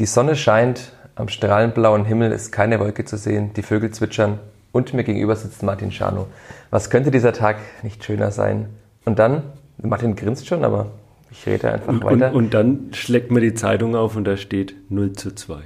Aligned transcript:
Die 0.00 0.06
Sonne 0.06 0.34
scheint, 0.34 0.90
am 1.14 1.28
strahlend 1.28 1.74
blauen 1.74 2.04
Himmel 2.04 2.32
ist 2.32 2.50
keine 2.50 2.80
Wolke 2.80 3.04
zu 3.04 3.16
sehen, 3.16 3.52
die 3.54 3.62
Vögel 3.62 3.92
zwitschern 3.92 4.40
und 4.72 4.92
mir 4.92 5.04
gegenüber 5.04 5.36
sitzt 5.36 5.62
Martin 5.62 5.92
Schano. 5.92 6.26
Was 6.70 6.90
könnte 6.90 7.12
dieser 7.12 7.32
Tag 7.32 7.58
nicht 7.84 8.02
schöner 8.02 8.32
sein? 8.32 8.70
Und 9.04 9.20
dann, 9.20 9.44
Martin 9.80 10.16
grinst 10.16 10.48
schon, 10.48 10.64
aber 10.64 10.86
ich 11.30 11.46
rede 11.46 11.70
einfach 11.70 11.92
und, 11.92 12.02
weiter. 12.02 12.30
Und, 12.30 12.34
und, 12.34 12.54
dann 12.54 12.88
schlägt 12.92 13.30
man 13.30 13.40
die 13.40 13.54
Zeitung 13.54 13.94
auf 13.94 14.16
und 14.16 14.24
da 14.24 14.36
steht 14.36 14.74
0 14.88 15.12
zu 15.12 15.32
2. 15.32 15.58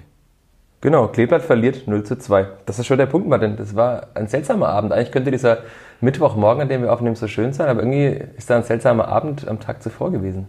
Genau, 0.82 1.08
Kleeblatt 1.08 1.42
verliert 1.42 1.88
0 1.88 2.04
zu 2.04 2.18
2. 2.18 2.48
Das 2.66 2.78
ist 2.78 2.84
schon 2.86 2.98
der 2.98 3.06
Punkt, 3.06 3.28
Martin. 3.28 3.56
Das 3.56 3.74
war 3.74 4.08
ein 4.12 4.28
seltsamer 4.28 4.68
Abend. 4.68 4.92
Eigentlich 4.92 5.10
könnte 5.10 5.30
dieser 5.30 5.60
Mittwochmorgen, 6.02 6.60
an 6.60 6.68
dem 6.68 6.82
wir 6.82 6.92
aufnehmen, 6.92 7.16
so 7.16 7.28
schön 7.28 7.54
sein, 7.54 7.68
aber 7.68 7.80
irgendwie 7.80 8.24
ist 8.36 8.50
da 8.50 8.56
ein 8.56 8.62
seltsamer 8.62 9.08
Abend 9.08 9.48
am 9.48 9.58
Tag 9.58 9.82
zuvor 9.82 10.12
gewesen. 10.12 10.48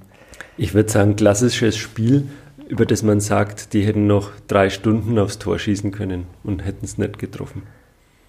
Ich 0.58 0.74
würde 0.74 0.90
sagen, 0.92 1.16
klassisches 1.16 1.78
Spiel, 1.78 2.28
über 2.70 2.86
das 2.86 3.04
man 3.04 3.20
sagt, 3.20 3.74
die 3.74 3.82
hätten 3.82 4.08
noch 4.08 4.32
drei 4.48 4.70
Stunden 4.70 5.20
aufs 5.20 5.40
Tor 5.40 5.60
schießen 5.60 5.92
können 5.92 6.28
und 6.44 6.66
hätten 6.66 6.86
es 6.86 6.98
nicht 6.98 7.20
getroffen. 7.20 7.64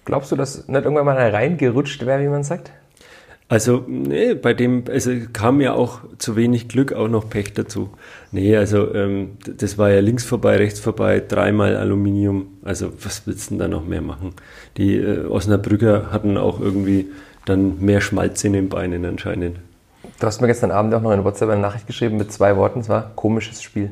Glaubst 0.03 0.31
du, 0.31 0.35
dass 0.35 0.67
nicht 0.67 0.83
irgendwann 0.83 1.05
mal 1.05 1.15
reingerutscht 1.15 2.05
wäre, 2.05 2.21
wie 2.23 2.27
man 2.27 2.43
sagt? 2.43 2.71
Also, 3.47 3.83
nee, 3.85 4.33
bei 4.33 4.53
dem, 4.53 4.85
also 4.89 5.11
kam 5.33 5.59
ja 5.61 5.73
auch 5.73 5.99
zu 6.17 6.37
wenig 6.37 6.69
Glück, 6.69 6.93
auch 6.93 7.09
noch 7.09 7.29
Pech 7.29 7.53
dazu. 7.53 7.89
Nee, 8.31 8.55
also 8.55 8.93
ähm, 8.95 9.31
das 9.57 9.77
war 9.77 9.91
ja 9.91 9.99
links 9.99 10.23
vorbei, 10.23 10.55
rechts 10.55 10.79
vorbei, 10.79 11.21
dreimal 11.25 11.75
Aluminium. 11.75 12.47
Also 12.63 12.93
was 13.03 13.27
willst 13.27 13.47
du 13.47 13.55
denn 13.55 13.59
da 13.59 13.67
noch 13.67 13.85
mehr 13.85 14.01
machen? 14.01 14.33
Die 14.77 14.95
äh, 14.95 15.25
Osnabrücker 15.25 16.11
hatten 16.11 16.37
auch 16.37 16.61
irgendwie 16.61 17.09
dann 17.45 17.79
mehr 17.81 17.99
Schmalz 17.99 18.43
in 18.45 18.53
den 18.53 18.69
Beinen 18.69 19.05
anscheinend. 19.05 19.59
Du 20.19 20.27
hast 20.27 20.39
mir 20.39 20.47
gestern 20.47 20.71
Abend 20.71 20.93
auch 20.93 21.01
noch 21.01 21.11
eine 21.11 21.25
WhatsApp 21.25 21.49
eine 21.49 21.61
Nachricht 21.61 21.87
geschrieben 21.87 22.17
mit 22.17 22.31
zwei 22.31 22.55
Worten, 22.55 22.79
es 22.79 22.89
war 22.89 23.11
komisches 23.15 23.61
Spiel. 23.61 23.91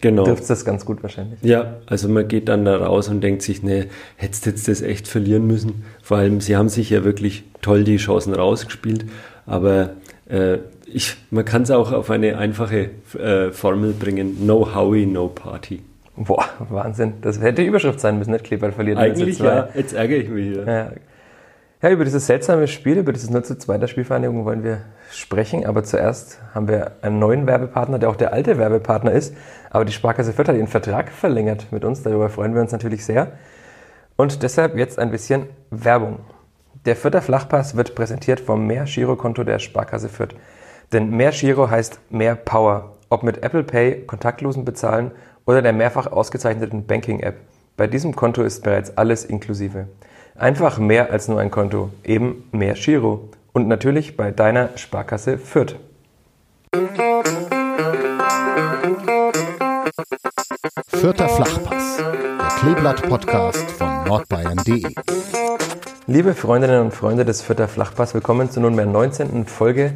Genau. 0.00 0.24
Trifft 0.24 0.48
das 0.48 0.64
ganz 0.64 0.84
gut 0.84 1.02
wahrscheinlich. 1.02 1.38
Ja, 1.42 1.76
also 1.86 2.08
man 2.08 2.26
geht 2.26 2.48
dann 2.48 2.64
da 2.64 2.76
raus 2.76 3.08
und 3.08 3.20
denkt 3.20 3.42
sich, 3.42 3.62
nee, 3.62 3.86
hättest 4.16 4.46
jetzt 4.46 4.68
das 4.68 4.82
echt 4.82 5.06
verlieren 5.06 5.46
müssen. 5.46 5.84
Vor 6.02 6.16
allem, 6.16 6.40
sie 6.40 6.56
haben 6.56 6.68
sich 6.68 6.90
ja 6.90 7.04
wirklich 7.04 7.44
toll 7.60 7.84
die 7.84 7.98
Chancen 7.98 8.34
rausgespielt, 8.34 9.04
aber 9.46 9.90
äh, 10.28 10.58
ich, 10.86 11.16
man 11.30 11.44
kann 11.44 11.62
es 11.62 11.70
auch 11.70 11.92
auf 11.92 12.10
eine 12.10 12.38
einfache 12.38 12.90
äh, 13.18 13.50
Formel 13.52 13.92
bringen, 13.92 14.46
no 14.46 14.74
Howie, 14.74 15.06
no 15.06 15.28
Party. 15.28 15.82
Boah, 16.16 16.44
Wahnsinn. 16.68 17.14
Das 17.22 17.40
hätte 17.40 17.62
die 17.62 17.68
Überschrift 17.68 18.00
sein 18.00 18.18
müssen, 18.18 18.32
nicht 18.32 18.44
Kleber 18.44 18.72
verliert. 18.72 18.98
Eigentlich 18.98 19.38
ja, 19.38 19.68
jetzt 19.74 19.94
ärgere 19.94 20.18
ich 20.18 20.28
mich 20.28 20.46
hier. 20.48 20.64
Ja. 20.66 20.92
Ja, 21.82 21.88
über 21.88 22.04
dieses 22.04 22.26
seltsame 22.26 22.68
Spiel, 22.68 22.98
über 22.98 23.14
dieses 23.14 23.30
0 23.30 23.42
zu 23.42 23.56
2 23.56 23.78
der 23.78 23.86
Spielvereinigung 23.86 24.44
wollen 24.44 24.62
wir 24.62 24.82
sprechen. 25.10 25.64
Aber 25.64 25.82
zuerst 25.82 26.38
haben 26.54 26.68
wir 26.68 26.92
einen 27.00 27.18
neuen 27.18 27.46
Werbepartner, 27.46 27.98
der 27.98 28.10
auch 28.10 28.16
der 28.16 28.34
alte 28.34 28.58
Werbepartner 28.58 29.12
ist. 29.12 29.34
Aber 29.70 29.86
die 29.86 29.92
Sparkasse 29.92 30.34
Fürth 30.34 30.48
hat 30.48 30.56
ihren 30.56 30.66
Vertrag 30.66 31.10
verlängert 31.10 31.68
mit 31.70 31.86
uns. 31.86 32.02
Darüber 32.02 32.28
freuen 32.28 32.52
wir 32.52 32.60
uns 32.60 32.72
natürlich 32.72 33.06
sehr. 33.06 33.32
Und 34.16 34.42
deshalb 34.42 34.76
jetzt 34.76 34.98
ein 34.98 35.10
bisschen 35.10 35.46
Werbung. 35.70 36.18
Der 36.84 36.96
Fürther 36.96 37.22
Flachpass 37.22 37.74
wird 37.74 37.94
präsentiert 37.94 38.40
vom 38.40 38.66
Mehr-Giro-Konto 38.66 39.42
der 39.42 39.58
Sparkasse 39.58 40.10
Fürth. 40.10 40.34
Denn 40.92 41.08
mehr 41.08 41.30
Giro 41.30 41.70
heißt 41.70 41.98
mehr 42.10 42.34
Power. 42.34 42.98
Ob 43.08 43.22
mit 43.22 43.42
Apple 43.42 43.64
Pay, 43.64 44.04
kontaktlosen 44.06 44.66
Bezahlen 44.66 45.12
oder 45.46 45.62
der 45.62 45.72
mehrfach 45.72 46.12
ausgezeichneten 46.12 46.86
Banking-App. 46.86 47.36
Bei 47.78 47.86
diesem 47.86 48.14
Konto 48.14 48.42
ist 48.42 48.64
bereits 48.64 48.98
alles 48.98 49.24
inklusive. 49.24 49.86
Einfach 50.36 50.78
mehr 50.78 51.10
als 51.10 51.28
nur 51.28 51.40
ein 51.40 51.50
Konto, 51.50 51.90
eben 52.04 52.48
mehr 52.52 52.74
Giro. 52.74 53.28
Und 53.52 53.68
natürlich 53.68 54.16
bei 54.16 54.30
deiner 54.30 54.70
Sparkasse 54.76 55.38
Fürth. 55.38 55.76
Vierter 60.86 61.28
Flachpass, 61.28 61.96
der 61.96 62.48
Kleeblatt-Podcast 62.60 63.70
von 63.72 64.04
nordbayern.de. 64.04 64.94
Liebe 66.06 66.34
Freundinnen 66.34 66.82
und 66.82 66.94
Freunde 66.94 67.24
des 67.24 67.42
Vierter 67.42 67.68
Flachpass, 67.68 68.14
willkommen 68.14 68.50
zur 68.50 68.62
nunmehr 68.62 68.86
19. 68.86 69.46
Folge 69.46 69.94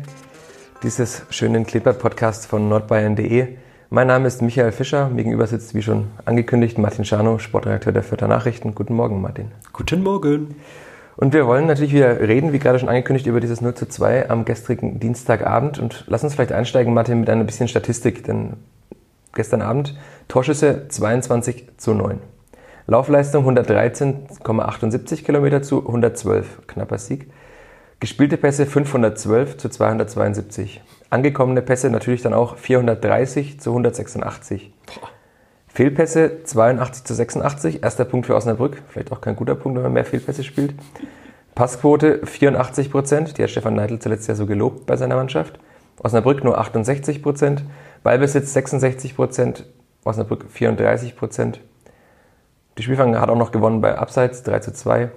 dieses 0.82 1.22
schönen 1.30 1.64
Kleeblatt-Podcasts 1.64 2.46
von 2.46 2.68
nordbayern.de. 2.68 3.56
Mein 3.94 4.08
Name 4.08 4.26
ist 4.26 4.42
Michael 4.42 4.72
Fischer, 4.72 5.08
mir 5.08 5.22
gegenüber 5.22 5.46
sitzt 5.46 5.72
wie 5.72 5.80
schon 5.80 6.08
angekündigt 6.24 6.78
Martin 6.78 7.04
Schano, 7.04 7.38
Sportredakteur 7.38 7.92
der 7.92 8.02
Vierter 8.02 8.26
Nachrichten. 8.26 8.74
Guten 8.74 8.92
Morgen, 8.92 9.20
Martin. 9.20 9.52
Guten 9.72 10.02
Morgen. 10.02 10.56
Und 11.14 11.32
wir 11.32 11.46
wollen 11.46 11.68
natürlich 11.68 11.94
wieder 11.94 12.18
reden, 12.18 12.52
wie 12.52 12.58
gerade 12.58 12.80
schon 12.80 12.88
angekündigt, 12.88 13.28
über 13.28 13.38
dieses 13.38 13.60
0 13.60 13.74
zu 13.74 13.86
2 13.86 14.30
am 14.30 14.44
gestrigen 14.44 14.98
Dienstagabend. 14.98 15.78
Und 15.78 16.02
lass 16.08 16.24
uns 16.24 16.34
vielleicht 16.34 16.50
einsteigen, 16.50 16.92
Martin, 16.92 17.20
mit 17.20 17.30
ein 17.30 17.46
bisschen 17.46 17.68
Statistik, 17.68 18.24
denn 18.24 18.54
gestern 19.32 19.62
Abend 19.62 19.96
Torschüsse 20.26 20.88
22 20.88 21.68
zu 21.76 21.94
9. 21.94 22.18
Laufleistung 22.88 23.48
113,78 23.48 25.22
Kilometer 25.22 25.62
zu 25.62 25.86
112, 25.86 26.66
knapper 26.66 26.98
Sieg. 26.98 27.30
Gespielte 28.00 28.38
Pässe 28.38 28.66
512 28.66 29.56
zu 29.56 29.68
272. 29.68 30.82
Angekommene 31.14 31.62
Pässe 31.62 31.90
natürlich 31.90 32.22
dann 32.22 32.34
auch 32.34 32.56
430 32.56 33.60
zu 33.60 33.70
186. 33.70 34.72
Boah. 34.86 35.08
Fehlpässe 35.68 36.42
82 36.42 37.04
zu 37.04 37.14
86, 37.14 37.84
erster 37.84 38.04
Punkt 38.04 38.26
für 38.26 38.34
Osnabrück, 38.34 38.82
vielleicht 38.88 39.12
auch 39.12 39.20
kein 39.20 39.36
guter 39.36 39.54
Punkt, 39.54 39.76
wenn 39.76 39.84
man 39.84 39.92
mehr 39.92 40.04
Fehlpässe 40.04 40.42
spielt. 40.42 40.74
Passquote 41.54 42.26
84 42.26 42.90
Prozent, 42.90 43.38
die 43.38 43.44
hat 43.44 43.50
Stefan 43.50 43.76
Neidl 43.76 44.00
zuletzt 44.00 44.26
ja 44.26 44.34
so 44.34 44.44
gelobt 44.44 44.86
bei 44.86 44.96
seiner 44.96 45.14
Mannschaft. 45.14 45.60
Osnabrück 46.02 46.42
nur 46.42 46.58
68 46.58 47.22
Prozent, 47.22 47.64
Ballbesitz 48.02 48.52
66 48.52 49.14
Prozent, 49.14 49.66
Osnabrück 50.02 50.46
34 50.50 51.14
Prozent. 51.14 51.60
Die 52.76 52.82
Spielfang 52.82 53.16
hat 53.20 53.30
auch 53.30 53.38
noch 53.38 53.52
gewonnen 53.52 53.80
bei 53.80 53.96
Abseits 53.96 54.42
3 54.42 54.58
zu 54.58 54.72
2. 54.72 55.12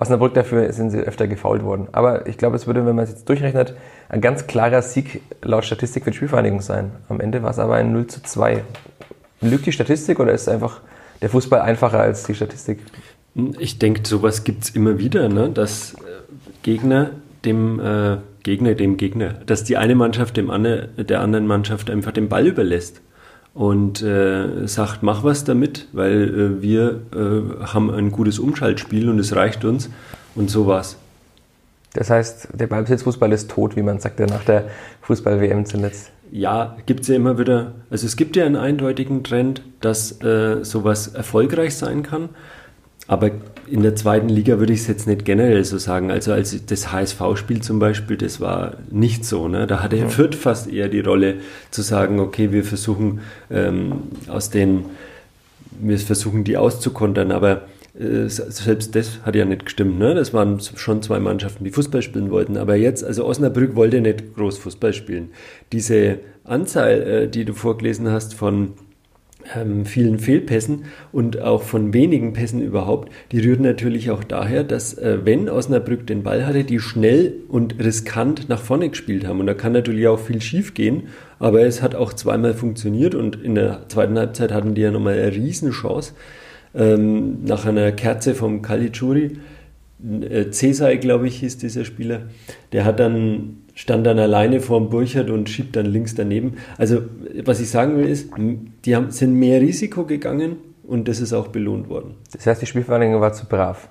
Osnabrück 0.00 0.32
dafür 0.32 0.72
sind 0.72 0.90
sie 0.90 0.98
öfter 0.98 1.28
gefault 1.28 1.62
worden. 1.62 1.88
Aber 1.92 2.26
ich 2.26 2.38
glaube, 2.38 2.56
es 2.56 2.66
würde, 2.66 2.86
wenn 2.86 2.96
man 2.96 3.04
es 3.04 3.10
jetzt 3.10 3.28
durchrechnet, 3.28 3.74
ein 4.08 4.22
ganz 4.22 4.46
klarer 4.46 4.80
Sieg 4.80 5.20
laut 5.42 5.66
Statistik 5.66 6.04
für 6.04 6.10
die 6.10 6.16
Spielvereinigung 6.16 6.62
sein. 6.62 6.92
Am 7.10 7.20
Ende 7.20 7.42
war 7.42 7.50
es 7.50 7.58
aber 7.58 7.74
ein 7.74 7.92
0 7.92 8.06
zu 8.06 8.22
2. 8.22 8.64
Lügt 9.42 9.66
die 9.66 9.72
Statistik 9.72 10.18
oder 10.18 10.32
ist 10.32 10.48
einfach 10.48 10.80
der 11.20 11.28
Fußball 11.28 11.60
einfacher 11.60 12.00
als 12.00 12.24
die 12.24 12.34
Statistik? 12.34 12.78
Ich 13.58 13.78
denke, 13.78 14.00
sowas 14.04 14.44
gibt 14.44 14.64
es 14.64 14.70
immer 14.70 14.98
wieder, 14.98 15.28
ne? 15.28 15.50
dass 15.50 15.94
äh, 15.94 15.96
Gegner 16.62 17.10
dem 17.44 17.78
äh, 17.78 18.16
Gegner 18.42 18.74
dem 18.74 18.96
Gegner, 18.96 19.34
dass 19.44 19.64
die 19.64 19.76
eine 19.76 19.94
Mannschaft 19.94 20.38
dem 20.38 20.50
andre, 20.50 20.88
der 20.96 21.20
anderen 21.20 21.46
Mannschaft 21.46 21.90
einfach 21.90 22.12
den 22.12 22.30
Ball 22.30 22.46
überlässt 22.46 23.02
und 23.54 24.02
äh, 24.02 24.66
sagt, 24.66 25.02
mach 25.02 25.24
was 25.24 25.44
damit, 25.44 25.88
weil 25.92 26.58
äh, 26.58 26.62
wir 26.62 27.00
äh, 27.14 27.64
haben 27.64 27.90
ein 27.90 28.12
gutes 28.12 28.38
Umschaltspiel 28.38 29.08
und 29.08 29.18
es 29.18 29.34
reicht 29.34 29.64
uns 29.64 29.90
und 30.34 30.50
so 30.50 30.66
war's. 30.66 30.96
Das 31.92 32.10
heißt, 32.10 32.48
der 32.54 32.68
Ballbesitzfußball 32.68 33.32
ist 33.32 33.50
tot, 33.50 33.74
wie 33.74 33.82
man 33.82 33.98
sagte 33.98 34.26
nach 34.26 34.44
der 34.44 34.66
Fußball-WM 35.02 35.66
zuletzt. 35.66 36.12
Ja, 36.30 36.76
gibt 36.86 37.00
es 37.00 37.08
ja 37.08 37.16
immer 37.16 37.38
wieder. 37.38 37.72
Also 37.90 38.06
es 38.06 38.16
gibt 38.16 38.36
ja 38.36 38.46
einen 38.46 38.56
eindeutigen 38.56 39.24
Trend, 39.24 39.62
dass 39.80 40.22
äh, 40.22 40.64
sowas 40.64 41.08
erfolgreich 41.08 41.76
sein 41.76 42.04
kann. 42.04 42.28
Aber 43.10 43.32
in 43.66 43.82
der 43.82 43.96
zweiten 43.96 44.28
Liga 44.28 44.60
würde 44.60 44.72
ich 44.72 44.82
es 44.82 44.86
jetzt 44.86 45.08
nicht 45.08 45.24
generell 45.24 45.64
so 45.64 45.78
sagen. 45.78 46.12
Also 46.12 46.32
als 46.32 46.64
das 46.66 46.92
HSV-Spiel 46.92 47.60
zum 47.60 47.80
Beispiel, 47.80 48.16
das 48.16 48.40
war 48.40 48.74
nicht 48.88 49.24
so. 49.24 49.48
Ne? 49.48 49.66
Da 49.66 49.82
hatte 49.82 49.96
ja. 49.96 50.08
Fürth 50.08 50.36
fast 50.36 50.72
eher 50.72 50.88
die 50.88 51.00
Rolle 51.00 51.38
zu 51.72 51.82
sagen, 51.82 52.20
okay, 52.20 52.52
wir 52.52 52.62
versuchen 52.62 53.18
ähm, 53.50 54.02
aus 54.28 54.50
den, 54.50 54.84
wir 55.72 55.98
versuchen 55.98 56.44
die 56.44 56.56
auszukontern. 56.56 57.32
Aber 57.32 57.62
äh, 57.98 58.28
selbst 58.28 58.94
das 58.94 59.22
hat 59.24 59.34
ja 59.34 59.44
nicht 59.44 59.64
gestimmt. 59.64 59.98
Ne? 59.98 60.14
Das 60.14 60.32
waren 60.32 60.60
schon 60.60 61.02
zwei 61.02 61.18
Mannschaften, 61.18 61.64
die 61.64 61.72
Fußball 61.72 62.02
spielen 62.02 62.30
wollten. 62.30 62.56
Aber 62.56 62.76
jetzt, 62.76 63.02
also 63.02 63.26
Osnabrück 63.26 63.74
wollte 63.74 64.00
nicht 64.00 64.36
groß 64.36 64.58
Fußball 64.58 64.92
spielen. 64.92 65.30
Diese 65.72 66.20
Anzahl, 66.44 67.02
äh, 67.02 67.28
die 67.28 67.44
du 67.44 67.54
vorgelesen 67.54 68.08
hast 68.08 68.34
von 68.34 68.74
ähm, 69.56 69.84
vielen 69.84 70.18
Fehlpässen 70.18 70.84
und 71.12 71.40
auch 71.40 71.62
von 71.62 71.92
wenigen 71.92 72.32
Pässen 72.32 72.60
überhaupt, 72.60 73.12
die 73.32 73.40
rühren 73.40 73.62
natürlich 73.62 74.10
auch 74.10 74.24
daher, 74.24 74.64
dass 74.64 74.94
äh, 74.94 75.18
wenn 75.24 75.48
Osnabrück 75.48 76.06
den 76.06 76.22
Ball 76.22 76.46
hatte, 76.46 76.64
die 76.64 76.78
schnell 76.78 77.34
und 77.48 77.78
riskant 77.78 78.48
nach 78.48 78.60
vorne 78.60 78.88
gespielt 78.88 79.26
haben. 79.26 79.40
Und 79.40 79.46
da 79.46 79.54
kann 79.54 79.72
natürlich 79.72 80.06
auch 80.08 80.18
viel 80.18 80.40
schief 80.40 80.74
gehen, 80.74 81.04
aber 81.38 81.62
es 81.62 81.82
hat 81.82 81.94
auch 81.94 82.12
zweimal 82.12 82.54
funktioniert 82.54 83.14
und 83.14 83.42
in 83.42 83.54
der 83.54 83.88
zweiten 83.88 84.18
Halbzeit 84.18 84.52
hatten 84.52 84.74
die 84.74 84.82
ja 84.82 84.90
nochmal 84.90 85.14
eine 85.14 85.34
Riesenchance. 85.34 86.12
Ähm, 86.74 87.44
nach 87.44 87.66
einer 87.66 87.90
Kerze 87.92 88.34
vom 88.34 88.62
Caligiuri, 88.62 89.38
äh, 90.22 90.50
Cesai, 90.50 90.96
glaube 90.96 91.26
ich, 91.26 91.40
hieß 91.40 91.58
dieser 91.58 91.84
Spieler, 91.84 92.22
der 92.72 92.84
hat 92.84 93.00
dann 93.00 93.58
stand 93.80 94.06
dann 94.06 94.18
alleine 94.18 94.60
vor 94.60 94.78
dem 94.78 94.90
Burchard 94.90 95.30
und 95.30 95.48
schiebt 95.48 95.74
dann 95.74 95.86
links 95.86 96.14
daneben. 96.14 96.58
Also, 96.76 97.00
was 97.46 97.60
ich 97.60 97.70
sagen 97.70 97.96
will, 97.96 98.10
ist, 98.10 98.30
die 98.84 98.94
haben, 98.94 99.10
sind 99.10 99.32
mehr 99.32 99.58
Risiko 99.62 100.04
gegangen 100.04 100.58
und 100.86 101.08
das 101.08 101.18
ist 101.18 101.32
auch 101.32 101.48
belohnt 101.48 101.88
worden. 101.88 102.16
Das 102.30 102.46
heißt, 102.46 102.60
die 102.60 102.66
Spielvereinigung 102.66 103.22
war 103.22 103.32
zu 103.32 103.46
brav. 103.46 103.88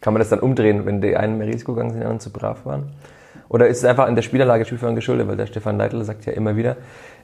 Kann 0.00 0.12
man 0.12 0.18
das 0.18 0.30
dann 0.30 0.40
umdrehen, 0.40 0.86
wenn 0.86 1.00
die 1.00 1.16
einen 1.16 1.38
mehr 1.38 1.46
Risiko 1.46 1.74
gegangen 1.74 1.90
sind, 1.90 2.00
die 2.00 2.04
anderen 2.04 2.18
zu 2.18 2.30
brav 2.30 2.66
waren? 2.66 2.90
Oder 3.48 3.68
ist 3.68 3.78
es 3.78 3.84
einfach 3.84 4.08
in 4.08 4.16
der 4.16 4.22
Spielanlage 4.22 4.64
Spielvereinigung 4.64 4.96
geschuldet, 4.96 5.28
weil 5.28 5.36
der 5.36 5.46
Stefan 5.46 5.78
Leitl 5.78 6.02
sagt 6.02 6.26
ja 6.26 6.32
immer 6.32 6.56
wieder, 6.56 6.76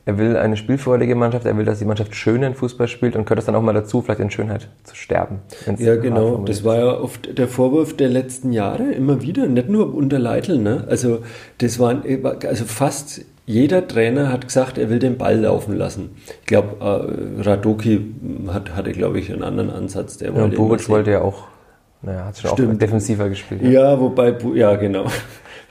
er 0.07 0.19
will 0.19 0.37
eine 0.37 0.57
spielfreudige 0.57 1.17
Mannschaft, 1.17 1.47
er 1.47 1.57
will, 1.59 1.65
dass 1.65 1.81
die 1.81 1.85
Mannschaft 1.85 2.15
schönen 2.15 2.55
Fußball 2.55 2.87
spielt 2.87 3.17
und 3.17 3.25
gehört 3.25 3.41
es 3.41 3.47
dann 3.47 3.57
auch 3.57 3.63
mal 3.63 3.75
dazu, 3.75 4.03
vielleicht 4.03 4.21
in 4.21 4.31
Schönheit 4.31 4.69
zu 4.85 4.95
sterben. 4.95 5.41
Ja, 5.79 5.97
genau. 5.97 6.45
Das 6.45 6.65
war 6.65 6.77
ja 6.77 7.01
oft 7.01 7.37
der 7.37 7.49
Vorwurf 7.49 7.97
der 7.97 8.09
letzten 8.09 8.53
Jahre, 8.53 8.85
immer 8.93 9.21
wieder, 9.23 9.49
nicht 9.49 9.69
nur 9.69 9.93
unter 9.93 10.21
Leitl. 10.21 10.59
Ne? 10.59 10.85
Also, 10.89 11.19
das 11.59 11.81
waren, 11.81 12.05
also 12.25 12.65
fast 12.67 13.23
jeder 13.47 13.87
Trainer 13.89 14.31
hat 14.31 14.47
gesagt, 14.47 14.79
er 14.79 14.91
will 14.91 15.01
den 15.01 15.19
Ball 15.19 15.41
laufen 15.41 15.77
lassen. 15.77 16.11
Ich 16.41 16.47
glaube, 16.47 16.77
äh, 16.81 17.43
Radoki 17.43 18.15
hat, 18.49 18.77
hatte, 18.77 18.93
glaube 18.93 19.19
ich, 19.19 19.33
einen 19.33 19.43
anderen 19.43 19.71
Ansatz. 19.71 20.19
Der 20.19 20.33
ja, 20.33 20.47
Buric 20.47 20.89
wollte 20.89 21.11
ja 21.11 21.23
auch, 21.23 21.45
naja, 22.03 22.27
hat 22.27 22.39
schon 22.39 22.51
Stimmt. 22.53 22.75
auch 22.75 22.79
defensiver 22.79 23.29
gespielt. 23.29 23.63
Ja, 23.63 23.71
ja 23.71 24.01
wobei, 24.01 24.37
ja, 24.55 24.77
genau. 24.77 25.07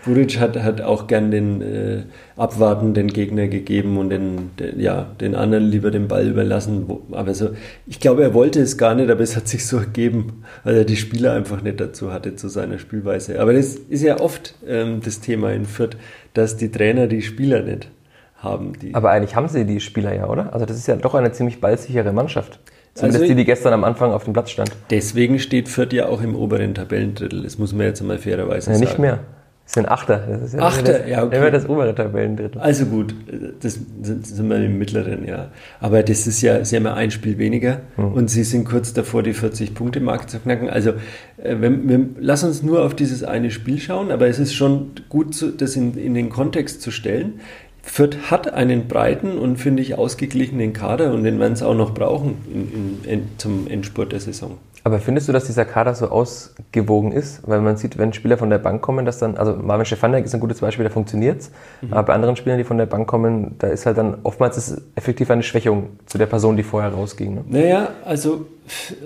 Buric 0.06 0.40
hat, 0.40 0.58
hat 0.62 0.82
auch 0.82 1.08
gern 1.08 1.32
den 1.32 1.62
äh, 1.62 2.04
abwartenden 2.38 3.08
Gegner 3.08 3.48
gegeben 3.48 3.98
und 3.98 4.10
den, 4.10 4.52
den, 4.58 4.80
ja, 4.80 5.08
den 5.20 5.34
anderen 5.36 5.66
lieber 5.66 5.90
den 5.90 6.08
Ball 6.08 6.28
überlassen. 6.28 6.86
Aber 7.12 7.34
so, 7.34 7.50
ich 7.88 8.00
glaube, 8.00 8.24
er 8.24 8.34
wollte 8.34 8.62
es 8.62 8.78
gar 8.78 8.94
nicht, 8.94 9.10
aber 9.10 9.22
es 9.22 9.36
hat 9.36 9.48
sich 9.48 9.66
so 9.66 9.78
ergeben, 9.78 10.44
weil 10.64 10.76
er 10.76 10.86
die 10.86 10.96
Spieler 10.96 11.34
einfach 11.34 11.62
nicht 11.62 11.80
dazu 11.80 12.14
hatte 12.14 12.36
zu 12.36 12.50
seiner 12.50 12.78
Spielweise. 12.78 13.40
Aber 13.42 13.54
das 13.54 13.76
ist 13.76 14.04
ja 14.04 14.20
oft 14.20 14.56
ähm, 14.68 15.02
das 15.04 15.22
Thema 15.22 15.52
in 15.52 15.66
Fürth, 15.66 15.98
dass 16.34 16.56
die 16.56 16.70
Trainer 16.72 17.08
die 17.08 17.24
Spieler 17.24 17.64
nicht 17.64 17.90
haben. 18.38 18.74
aber 18.94 19.10
eigentlich 19.10 19.36
haben 19.36 19.48
sie 19.48 19.66
die 19.66 19.80
Spieler 19.80 20.14
ja, 20.14 20.30
oder? 20.30 20.54
Also 20.54 20.68
das 20.68 20.78
ist 20.78 20.88
ja 20.88 20.96
doch 20.98 21.16
eine 21.16 21.32
ziemlich 21.32 21.60
ballsichere 21.60 22.14
Mannschaft. 22.14 22.60
Zumindest 22.94 23.24
also, 23.24 23.34
die, 23.34 23.36
die 23.36 23.46
gestern 23.46 23.74
am 23.74 23.84
Anfang 23.84 24.12
auf 24.12 24.24
dem 24.24 24.34
Platz 24.34 24.52
stand. 24.52 24.72
Deswegen 24.90 25.40
steht 25.40 25.68
Fürth 25.68 25.92
ja 25.92 26.08
auch 26.08 26.22
im 26.22 26.36
oberen 26.36 26.76
Tabellendrittel. 26.76 27.44
Das 27.44 27.58
muss 27.58 27.74
man 27.74 27.88
jetzt 27.88 28.02
mal 28.02 28.18
fairerweise 28.18 28.70
ja, 28.70 28.78
sagen. 28.78 28.80
Nicht 28.80 29.00
mehr. 29.00 29.20
Das 29.66 29.74
sind 29.74 29.90
Achter. 29.90 30.18
Das 30.18 30.42
ist 30.44 30.54
ja 30.54 30.60
Achter, 30.60 31.00
das, 31.00 31.10
ja, 31.10 31.24
okay. 31.24 31.38
Immer 31.38 31.50
das 31.50 31.68
obere 31.68 31.96
Tabellendrittel. 31.96 32.62
Also 32.62 32.86
gut, 32.86 33.16
das 33.62 33.80
sind 34.00 34.48
wir 34.48 34.58
im 34.58 34.78
mittleren, 34.78 35.28
ja. 35.28 35.50
Aber 35.80 36.04
das 36.04 36.28
ist 36.28 36.42
ja, 36.44 36.64
sie 36.64 36.76
haben 36.76 36.86
ja 36.86 36.94
ein 36.94 37.10
Spiel 37.10 37.40
weniger 37.40 37.82
hm. 37.96 38.14
und 38.14 38.30
sie 38.30 38.44
sind 38.44 38.66
kurz 38.66 38.94
davor, 38.94 39.24
die 39.24 39.34
40-Punkte-Marke 39.34 40.28
zu 40.28 40.40
knacken. 40.40 40.70
Also, 40.70 40.92
äh, 41.38 41.56
wir, 41.60 41.88
wir, 41.90 42.10
lass 42.20 42.44
uns 42.44 42.62
nur 42.62 42.86
auf 42.86 42.94
dieses 42.94 43.24
eine 43.24 43.50
Spiel 43.50 43.80
schauen, 43.80 44.12
aber 44.12 44.28
es 44.28 44.38
ist 44.38 44.54
schon 44.54 44.92
gut, 45.10 45.44
das 45.60 45.76
in, 45.76 45.98
in 45.98 46.14
den 46.14 46.30
Kontext 46.30 46.84
zu 46.84 46.92
stellen. 46.92 47.40
Fürth 47.82 48.30
hat 48.30 48.54
einen 48.54 48.88
breiten 48.88 49.38
und, 49.38 49.58
finde 49.58 49.82
ich, 49.82 49.96
ausgeglichenen 49.96 50.74
Kader 50.74 51.12
und 51.12 51.24
den 51.24 51.40
werden 51.40 51.56
sie 51.56 51.66
auch 51.66 51.76
noch 51.76 51.94
brauchen 51.94 52.38
in, 52.54 53.12
in, 53.12 53.24
zum 53.38 53.68
Endspurt 53.68 54.12
der 54.12 54.20
Saison. 54.20 54.58
Aber 54.86 55.00
findest 55.00 55.28
du, 55.28 55.34
dass 55.34 55.46
dieser 55.46 55.66
Kader 55.66 55.96
so 55.96 56.10
ausgewogen 56.10 57.12
ist? 57.12 57.42
Weil 57.50 57.60
man 57.60 57.76
sieht, 57.76 57.98
wenn 57.98 58.14
Spieler 58.14 58.38
von 58.38 58.52
der 58.52 58.60
Bank 58.60 58.84
kommen, 58.84 59.04
dass 59.04 59.18
dann, 59.18 59.36
also 59.36 59.56
Marvin 59.56 59.84
Stefanek 59.84 60.24
ist 60.24 60.36
ein 60.36 60.40
gutes 60.40 60.60
Beispiel, 60.60 60.84
da 60.84 60.92
funktioniert 60.92 61.42
es. 61.42 61.52
Mhm. 61.82 61.92
Aber 61.92 62.04
bei 62.04 62.14
anderen 62.14 62.36
Spielern, 62.36 62.60
die 62.60 62.64
von 62.64 62.78
der 62.78 62.86
Bank 62.86 63.08
kommen, 63.08 63.56
da 63.58 63.66
ist 63.66 63.88
halt 63.88 63.98
dann 63.98 64.20
oftmals 64.22 64.58
ist 64.58 64.80
effektiv 64.94 65.32
eine 65.32 65.42
Schwächung 65.42 65.90
zu 66.06 66.20
der 66.20 66.28
Person, 66.28 66.56
die 66.56 66.62
vorher 66.62 66.92
rausging. 66.92 67.34
Ne? 67.34 67.44
Naja, 67.50 67.88
also 68.06 68.46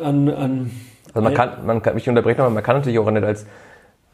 an. 0.04 0.28
an 0.28 0.72
also 1.14 1.24
man 1.24 1.34
kann, 1.34 1.66
man 1.66 1.82
kann, 1.82 1.96
mich 1.96 2.10
unterbrechen, 2.10 2.42
aber 2.42 2.50
man 2.50 2.62
kann 2.62 2.76
natürlich 2.76 3.00
auch 3.00 3.10
nicht 3.10 3.24
als 3.24 3.46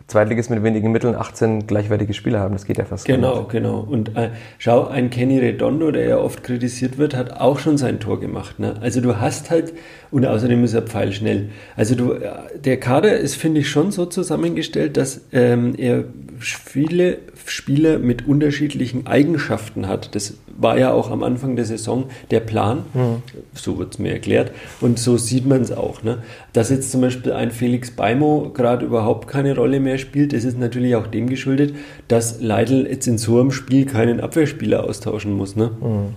Zweitligist 0.07 0.51
mit 0.51 0.61
wenigen 0.61 0.91
Mitteln 0.91 1.15
18 1.15 1.65
gleichwertige 1.65 2.13
Spieler 2.13 2.39
haben. 2.39 2.53
Das 2.53 2.65
geht 2.65 2.77
ja 2.77 2.85
fast 2.85 3.05
Genau, 3.05 3.39
nicht. 3.39 3.49
genau. 3.49 3.79
Und 3.79 4.15
äh, 4.15 4.29
schau, 4.59 4.87
ein 4.87 5.09
Kenny 5.09 5.39
Redondo, 5.39 5.89
der 5.89 6.05
ja 6.07 6.17
oft 6.17 6.43
kritisiert 6.43 6.99
wird, 6.99 7.15
hat 7.15 7.39
auch 7.41 7.57
schon 7.57 7.77
sein 7.77 7.99
Tor 7.99 8.19
gemacht. 8.19 8.59
Ne? 8.59 8.75
Also 8.81 9.01
du 9.01 9.19
hast 9.19 9.49
halt, 9.49 9.73
und 10.11 10.25
außerdem 10.25 10.63
ist 10.63 10.75
er 10.75 10.83
pfeilschnell. 10.83 11.49
Also 11.75 11.95
du, 11.95 12.11
äh, 12.13 12.29
der 12.63 12.77
Kader 12.79 13.17
ist, 13.17 13.35
finde 13.35 13.61
ich, 13.61 13.69
schon 13.69 13.91
so 13.91 14.05
zusammengestellt, 14.05 14.95
dass 14.95 15.21
ähm, 15.33 15.73
er 15.75 16.03
viele 16.39 17.17
Spieler 17.45 17.97
mit 17.97 18.27
unterschiedlichen 18.27 19.07
Eigenschaften 19.07 19.87
hat. 19.87 20.13
Das 20.13 20.35
war 20.57 20.77
ja 20.77 20.91
auch 20.93 21.11
am 21.11 21.23
Anfang 21.23 21.55
der 21.55 21.65
Saison 21.65 22.05
der 22.31 22.39
Plan, 22.39 22.85
mhm. 22.93 23.23
so 23.53 23.77
wird 23.77 23.93
es 23.93 23.99
mir 23.99 24.13
erklärt, 24.13 24.51
und 24.81 24.99
so 24.99 25.17
sieht 25.17 25.45
man 25.45 25.61
es 25.61 25.71
auch. 25.71 26.03
Ne? 26.03 26.19
Dass 26.53 26.69
jetzt 26.69 26.91
zum 26.91 27.01
Beispiel 27.01 27.33
ein 27.33 27.51
Felix 27.51 27.91
Beimo 27.91 28.51
gerade 28.53 28.85
überhaupt 28.85 29.27
keine 29.27 29.55
Rolle 29.55 29.79
mehr 29.79 29.97
spielt, 29.97 30.33
das 30.33 30.43
ist 30.43 30.57
natürlich 30.57 30.95
auch 30.95 31.07
dem 31.07 31.27
geschuldet, 31.29 31.75
dass 32.07 32.41
Leidl 32.41 32.87
jetzt 32.87 33.07
in 33.07 33.17
so 33.17 33.39
einem 33.39 33.51
Spiel 33.51 33.85
keinen 33.85 34.19
Abwehrspieler 34.19 34.83
austauschen 34.83 35.33
muss. 35.33 35.55
Ne? 35.55 35.71
Mhm. 35.81 36.13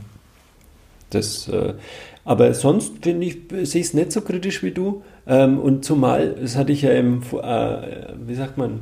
Das, 1.10 1.48
äh, 1.48 1.74
aber 2.24 2.52
sonst 2.52 2.92
finde 3.02 3.26
ich, 3.26 3.38
sehe 3.68 3.80
ich 3.80 3.88
es 3.88 3.94
nicht 3.94 4.12
so 4.12 4.20
kritisch 4.20 4.62
wie 4.62 4.72
du. 4.72 5.02
Ähm, 5.26 5.58
und 5.58 5.84
zumal, 5.84 6.34
das 6.40 6.56
hatte 6.56 6.72
ich 6.72 6.82
ja 6.82 6.90
im, 6.90 7.22
äh, 7.22 7.76
wie 8.26 8.34
sagt 8.34 8.58
man, 8.58 8.80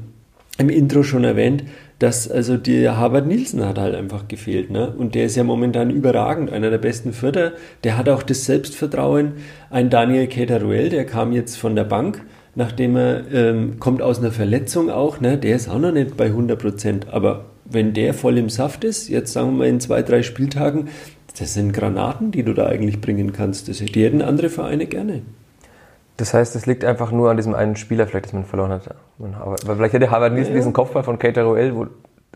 im 0.58 0.70
Intro 0.70 1.02
schon 1.02 1.24
erwähnt, 1.24 1.64
dass 1.98 2.30
also 2.30 2.56
der 2.56 2.98
Harvard 2.98 3.26
Nielsen 3.26 3.64
hat 3.64 3.78
halt 3.78 3.94
einfach 3.94 4.28
gefehlt. 4.28 4.70
Ne? 4.70 4.92
Und 4.96 5.14
der 5.14 5.26
ist 5.26 5.36
ja 5.36 5.44
momentan 5.44 5.90
überragend, 5.90 6.52
einer 6.52 6.70
der 6.70 6.78
besten 6.78 7.12
Vierter. 7.12 7.52
Der 7.84 7.96
hat 7.96 8.08
auch 8.08 8.22
das 8.22 8.44
Selbstvertrauen. 8.44 9.34
Ein 9.70 9.88
Daniel 9.88 10.26
Keteruel, 10.26 10.90
der 10.90 11.06
kam 11.06 11.32
jetzt 11.32 11.56
von 11.56 11.74
der 11.74 11.84
Bank, 11.84 12.22
nachdem 12.54 12.96
er 12.96 13.30
ähm, 13.32 13.80
kommt 13.80 14.02
aus 14.02 14.18
einer 14.18 14.30
Verletzung 14.30 14.90
auch. 14.90 15.20
Ne? 15.20 15.38
Der 15.38 15.56
ist 15.56 15.68
auch 15.68 15.78
noch 15.78 15.92
nicht 15.92 16.16
bei 16.16 16.26
100 16.26 16.58
Prozent. 16.60 17.08
Aber 17.08 17.46
wenn 17.64 17.94
der 17.94 18.12
voll 18.12 18.36
im 18.36 18.50
Saft 18.50 18.84
ist, 18.84 19.08
jetzt 19.08 19.32
sagen 19.32 19.52
wir 19.52 19.58
mal 19.58 19.68
in 19.68 19.80
zwei, 19.80 20.02
drei 20.02 20.22
Spieltagen, 20.22 20.88
das 21.38 21.54
sind 21.54 21.72
Granaten, 21.72 22.30
die 22.30 22.42
du 22.42 22.52
da 22.52 22.66
eigentlich 22.66 23.00
bringen 23.00 23.32
kannst. 23.32 23.68
Das 23.68 23.80
hätten 23.80 24.22
andere 24.22 24.48
Vereine 24.48 24.86
gerne. 24.86 25.22
Das 26.16 26.32
heißt, 26.32 26.56
es 26.56 26.66
liegt 26.66 26.84
einfach 26.84 27.12
nur 27.12 27.30
an 27.30 27.36
diesem 27.36 27.54
einen 27.54 27.76
Spieler, 27.76 28.06
vielleicht, 28.06 28.26
dass 28.26 28.32
man 28.32 28.44
verloren 28.44 28.72
hat. 28.72 28.94
Weil 29.18 29.76
vielleicht 29.76 29.94
hätte 29.94 30.10
Harvard 30.10 30.32
Nielsen 30.32 30.52
ja. 30.52 30.56
diesen 30.56 30.72
Kopfball 30.72 31.02
von 31.02 31.18
Kate 31.18 31.42
Roel, 31.42 31.74
wo 31.74 31.86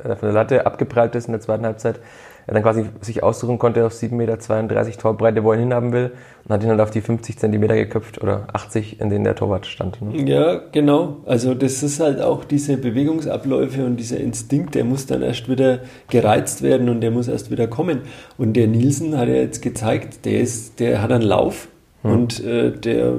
er 0.02 0.16
von 0.16 0.28
der 0.28 0.32
Latte 0.32 0.66
abgeprallt 0.66 1.14
ist 1.14 1.26
in 1.26 1.32
der 1.32 1.40
zweiten 1.40 1.64
Halbzeit, 1.64 2.00
er 2.46 2.54
dann 2.54 2.62
quasi 2.62 2.84
sich 3.00 3.22
aussuchen 3.22 3.58
konnte 3.58 3.86
auf 3.86 3.92
7,32 3.92 4.10
Meter 4.14 4.98
Torbreite, 4.98 5.44
wo 5.44 5.52
er 5.52 5.58
ihn 5.58 5.64
hinhaben 5.64 5.92
will, 5.92 6.10
und 6.44 6.52
hat 6.52 6.62
ihn 6.62 6.68
dann 6.68 6.80
auf 6.80 6.90
die 6.90 7.00
50 7.00 7.38
Zentimeter 7.38 7.76
geköpft 7.76 8.20
oder 8.22 8.48
80, 8.52 9.00
in 9.00 9.08
denen 9.08 9.24
der 9.24 9.34
Torwart 9.34 9.66
stand. 9.66 10.02
Ne? 10.02 10.28
Ja, 10.28 10.60
genau. 10.72 11.18
Also 11.26 11.54
das 11.54 11.82
ist 11.82 12.00
halt 12.00 12.20
auch 12.20 12.44
diese 12.44 12.76
Bewegungsabläufe 12.76 13.84
und 13.84 13.96
dieser 13.96 14.18
Instinkt, 14.18 14.74
der 14.74 14.84
muss 14.84 15.06
dann 15.06 15.22
erst 15.22 15.48
wieder 15.48 15.80
gereizt 16.08 16.62
werden 16.62 16.88
und 16.88 17.02
der 17.02 17.10
muss 17.10 17.28
erst 17.28 17.50
wieder 17.50 17.66
kommen. 17.66 18.00
Und 18.36 18.54
der 18.54 18.66
Nielsen 18.66 19.16
hat 19.16 19.28
ja 19.28 19.34
jetzt 19.34 19.62
gezeigt, 19.62 20.24
der 20.24 20.40
ist, 20.40 20.80
der 20.80 21.02
hat 21.02 21.12
einen 21.12 21.22
Lauf 21.22 21.68
hm. 22.02 22.10
und 22.10 22.44
äh, 22.44 22.72
der 22.72 23.14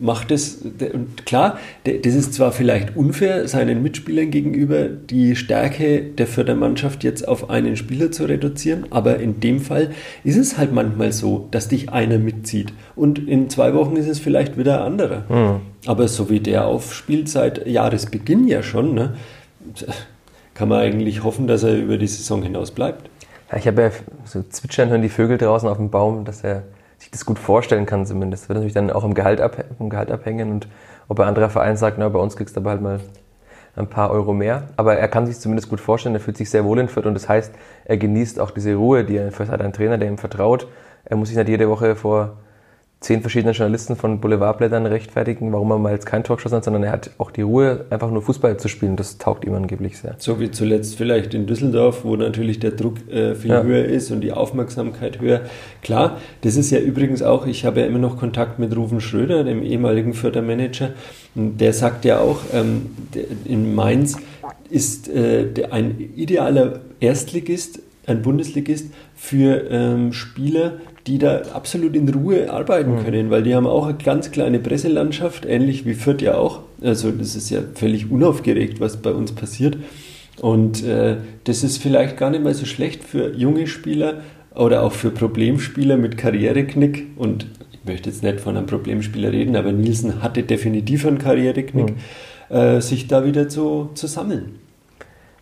macht 0.00 0.30
es, 0.30 0.62
und 0.92 1.26
klar, 1.26 1.58
das 1.84 2.14
ist 2.14 2.34
zwar 2.34 2.52
vielleicht 2.52 2.96
unfair 2.96 3.48
seinen 3.48 3.82
Mitspielern 3.82 4.30
gegenüber, 4.30 4.88
die 4.88 5.34
Stärke 5.34 6.02
der 6.02 6.26
Fördermannschaft 6.26 7.04
jetzt 7.04 7.26
auf 7.26 7.50
einen 7.50 7.76
Spieler 7.76 8.10
zu 8.10 8.24
reduzieren, 8.24 8.86
aber 8.90 9.18
in 9.18 9.40
dem 9.40 9.60
Fall 9.60 9.90
ist 10.24 10.36
es 10.36 10.56
halt 10.56 10.72
manchmal 10.72 11.12
so, 11.12 11.48
dass 11.50 11.68
dich 11.68 11.90
einer 11.90 12.18
mitzieht 12.18 12.72
und 12.94 13.18
in 13.18 13.50
zwei 13.50 13.74
Wochen 13.74 13.96
ist 13.96 14.08
es 14.08 14.20
vielleicht 14.20 14.56
wieder 14.56 14.80
ein 14.80 14.92
anderer. 14.92 15.24
Mhm. 15.28 15.60
Aber 15.86 16.08
so 16.08 16.30
wie 16.30 16.40
der 16.40 16.66
aufspielt 16.66 17.28
seit 17.28 17.66
Jahresbeginn 17.66 18.46
ja 18.46 18.62
schon, 18.62 18.94
ne, 18.94 19.14
kann 20.54 20.68
man 20.68 20.80
eigentlich 20.80 21.24
hoffen, 21.24 21.46
dass 21.46 21.62
er 21.62 21.76
über 21.76 21.98
die 21.98 22.06
Saison 22.06 22.42
hinaus 22.42 22.70
bleibt. 22.70 23.10
Ja, 23.50 23.58
ich 23.58 23.66
habe 23.66 23.82
ja 23.82 23.90
so 24.24 24.42
zwitschern 24.48 24.90
hören 24.90 25.02
die 25.02 25.08
Vögel 25.08 25.38
draußen 25.38 25.68
auf 25.68 25.78
dem 25.78 25.90
Baum, 25.90 26.24
dass 26.24 26.44
er 26.44 26.64
sich 26.98 27.10
das 27.10 27.24
gut 27.24 27.38
vorstellen 27.38 27.86
kann 27.86 28.06
zumindest. 28.06 28.44
Das 28.44 28.48
wird 28.48 28.56
natürlich 28.58 28.74
dann 28.74 28.90
auch 28.90 29.04
im 29.04 29.14
Gehalt, 29.14 29.40
ab, 29.40 29.64
im 29.78 29.88
Gehalt 29.88 30.10
abhängen 30.10 30.50
und 30.50 30.68
ob 31.08 31.20
ein 31.20 31.28
anderer 31.28 31.48
Verein 31.48 31.76
sagt, 31.76 31.98
na, 31.98 32.08
bei 32.08 32.18
uns 32.18 32.36
kriegst 32.36 32.56
du 32.56 32.60
aber 32.60 32.70
halt 32.70 32.82
mal 32.82 33.00
ein 33.76 33.86
paar 33.86 34.10
Euro 34.10 34.34
mehr. 34.34 34.64
Aber 34.76 34.96
er 34.96 35.08
kann 35.08 35.26
sich 35.26 35.38
zumindest 35.38 35.70
gut 35.70 35.80
vorstellen, 35.80 36.14
er 36.14 36.20
fühlt 36.20 36.36
sich 36.36 36.50
sehr 36.50 36.64
wohl 36.64 36.78
in 36.78 36.88
Fürth 36.88 37.06
und 37.06 37.14
das 37.14 37.28
heißt, 37.28 37.54
er 37.84 37.96
genießt 37.96 38.40
auch 38.40 38.50
diese 38.50 38.74
Ruhe, 38.74 39.04
die 39.04 39.16
er 39.16 39.26
in 39.26 39.30
Fürth 39.30 39.50
hat, 39.50 39.62
ein 39.62 39.72
Trainer, 39.72 39.98
der 39.98 40.08
ihm 40.08 40.18
vertraut. 40.18 40.66
Er 41.04 41.16
muss 41.16 41.28
sich 41.28 41.36
nicht 41.36 41.48
jede 41.48 41.68
Woche 41.68 41.96
vor 41.96 42.36
zehn 43.00 43.20
verschiedene 43.20 43.52
Journalisten 43.52 43.94
von 43.94 44.20
Boulevardblättern 44.20 44.84
rechtfertigen, 44.84 45.52
warum 45.52 45.70
er 45.70 45.78
mal 45.78 45.92
jetzt 45.92 46.06
kein 46.06 46.24
geschossen 46.24 46.56
hat, 46.56 46.64
sondern 46.64 46.82
er 46.82 46.90
hat 46.90 47.10
auch 47.18 47.30
die 47.30 47.42
Ruhe, 47.42 47.86
einfach 47.90 48.10
nur 48.10 48.22
Fußball 48.22 48.56
zu 48.56 48.68
spielen. 48.68 48.96
Das 48.96 49.18
taugt 49.18 49.44
ihm 49.44 49.54
angeblich 49.54 49.98
sehr. 49.98 50.16
So 50.18 50.40
wie 50.40 50.50
zuletzt 50.50 50.96
vielleicht 50.96 51.32
in 51.32 51.46
Düsseldorf, 51.46 52.04
wo 52.04 52.16
natürlich 52.16 52.58
der 52.58 52.72
Druck 52.72 53.08
äh, 53.08 53.36
viel 53.36 53.50
ja. 53.50 53.62
höher 53.62 53.84
ist 53.84 54.10
und 54.10 54.20
die 54.20 54.32
Aufmerksamkeit 54.32 55.20
höher. 55.20 55.42
Klar, 55.82 56.18
das 56.40 56.56
ist 56.56 56.70
ja 56.70 56.80
übrigens 56.80 57.22
auch, 57.22 57.46
ich 57.46 57.64
habe 57.64 57.80
ja 57.80 57.86
immer 57.86 58.00
noch 58.00 58.18
Kontakt 58.18 58.58
mit 58.58 58.76
Rufen 58.76 59.00
Schröder, 59.00 59.44
dem 59.44 59.62
ehemaligen 59.62 60.12
Fördermanager, 60.12 60.90
der 61.34 61.72
sagt 61.72 62.04
ja 62.04 62.18
auch, 62.18 62.40
ähm, 62.52 62.86
in 63.44 63.76
Mainz 63.76 64.16
ist 64.70 65.08
äh, 65.08 65.46
ein 65.70 66.10
idealer 66.16 66.80
Erstligist, 66.98 67.80
ein 68.06 68.22
Bundesligist 68.22 68.92
für 69.14 69.70
ähm, 69.70 70.12
Spieler, 70.12 70.78
die 71.08 71.18
da 71.18 71.42
absolut 71.54 71.96
in 71.96 72.08
Ruhe 72.08 72.52
arbeiten 72.52 72.96
mhm. 72.96 73.04
können, 73.04 73.30
weil 73.30 73.42
die 73.42 73.54
haben 73.54 73.66
auch 73.66 73.86
eine 73.86 73.96
ganz 73.96 74.30
kleine 74.30 74.58
Presselandschaft, 74.58 75.46
ähnlich 75.46 75.86
wie 75.86 75.94
Fürth 75.94 76.20
ja 76.20 76.34
auch. 76.34 76.60
Also 76.82 77.10
das 77.10 77.34
ist 77.34 77.48
ja 77.50 77.60
völlig 77.74 78.10
unaufgeregt, 78.10 78.78
was 78.78 78.98
bei 78.98 79.12
uns 79.12 79.32
passiert. 79.32 79.78
Und 80.40 80.84
äh, 80.84 81.16
das 81.44 81.64
ist 81.64 81.78
vielleicht 81.78 82.16
gar 82.18 82.30
nicht 82.30 82.44
mal 82.44 82.54
so 82.54 82.66
schlecht 82.66 83.02
für 83.02 83.34
junge 83.34 83.66
Spieler 83.66 84.20
oder 84.54 84.82
auch 84.82 84.92
für 84.92 85.10
Problemspieler 85.10 85.96
mit 85.96 86.18
Karriereknick. 86.18 87.06
Und 87.16 87.46
ich 87.72 87.84
möchte 87.84 88.10
jetzt 88.10 88.22
nicht 88.22 88.40
von 88.40 88.56
einem 88.56 88.66
Problemspieler 88.66 89.32
reden, 89.32 89.56
aber 89.56 89.72
Nielsen 89.72 90.22
hatte 90.22 90.42
definitiv 90.42 91.06
einen 91.06 91.18
Karriereknick, 91.18 91.94
mhm. 92.50 92.54
äh, 92.54 92.80
sich 92.82 93.08
da 93.08 93.24
wieder 93.24 93.48
zu, 93.48 93.90
zu 93.94 94.06
sammeln. 94.06 94.56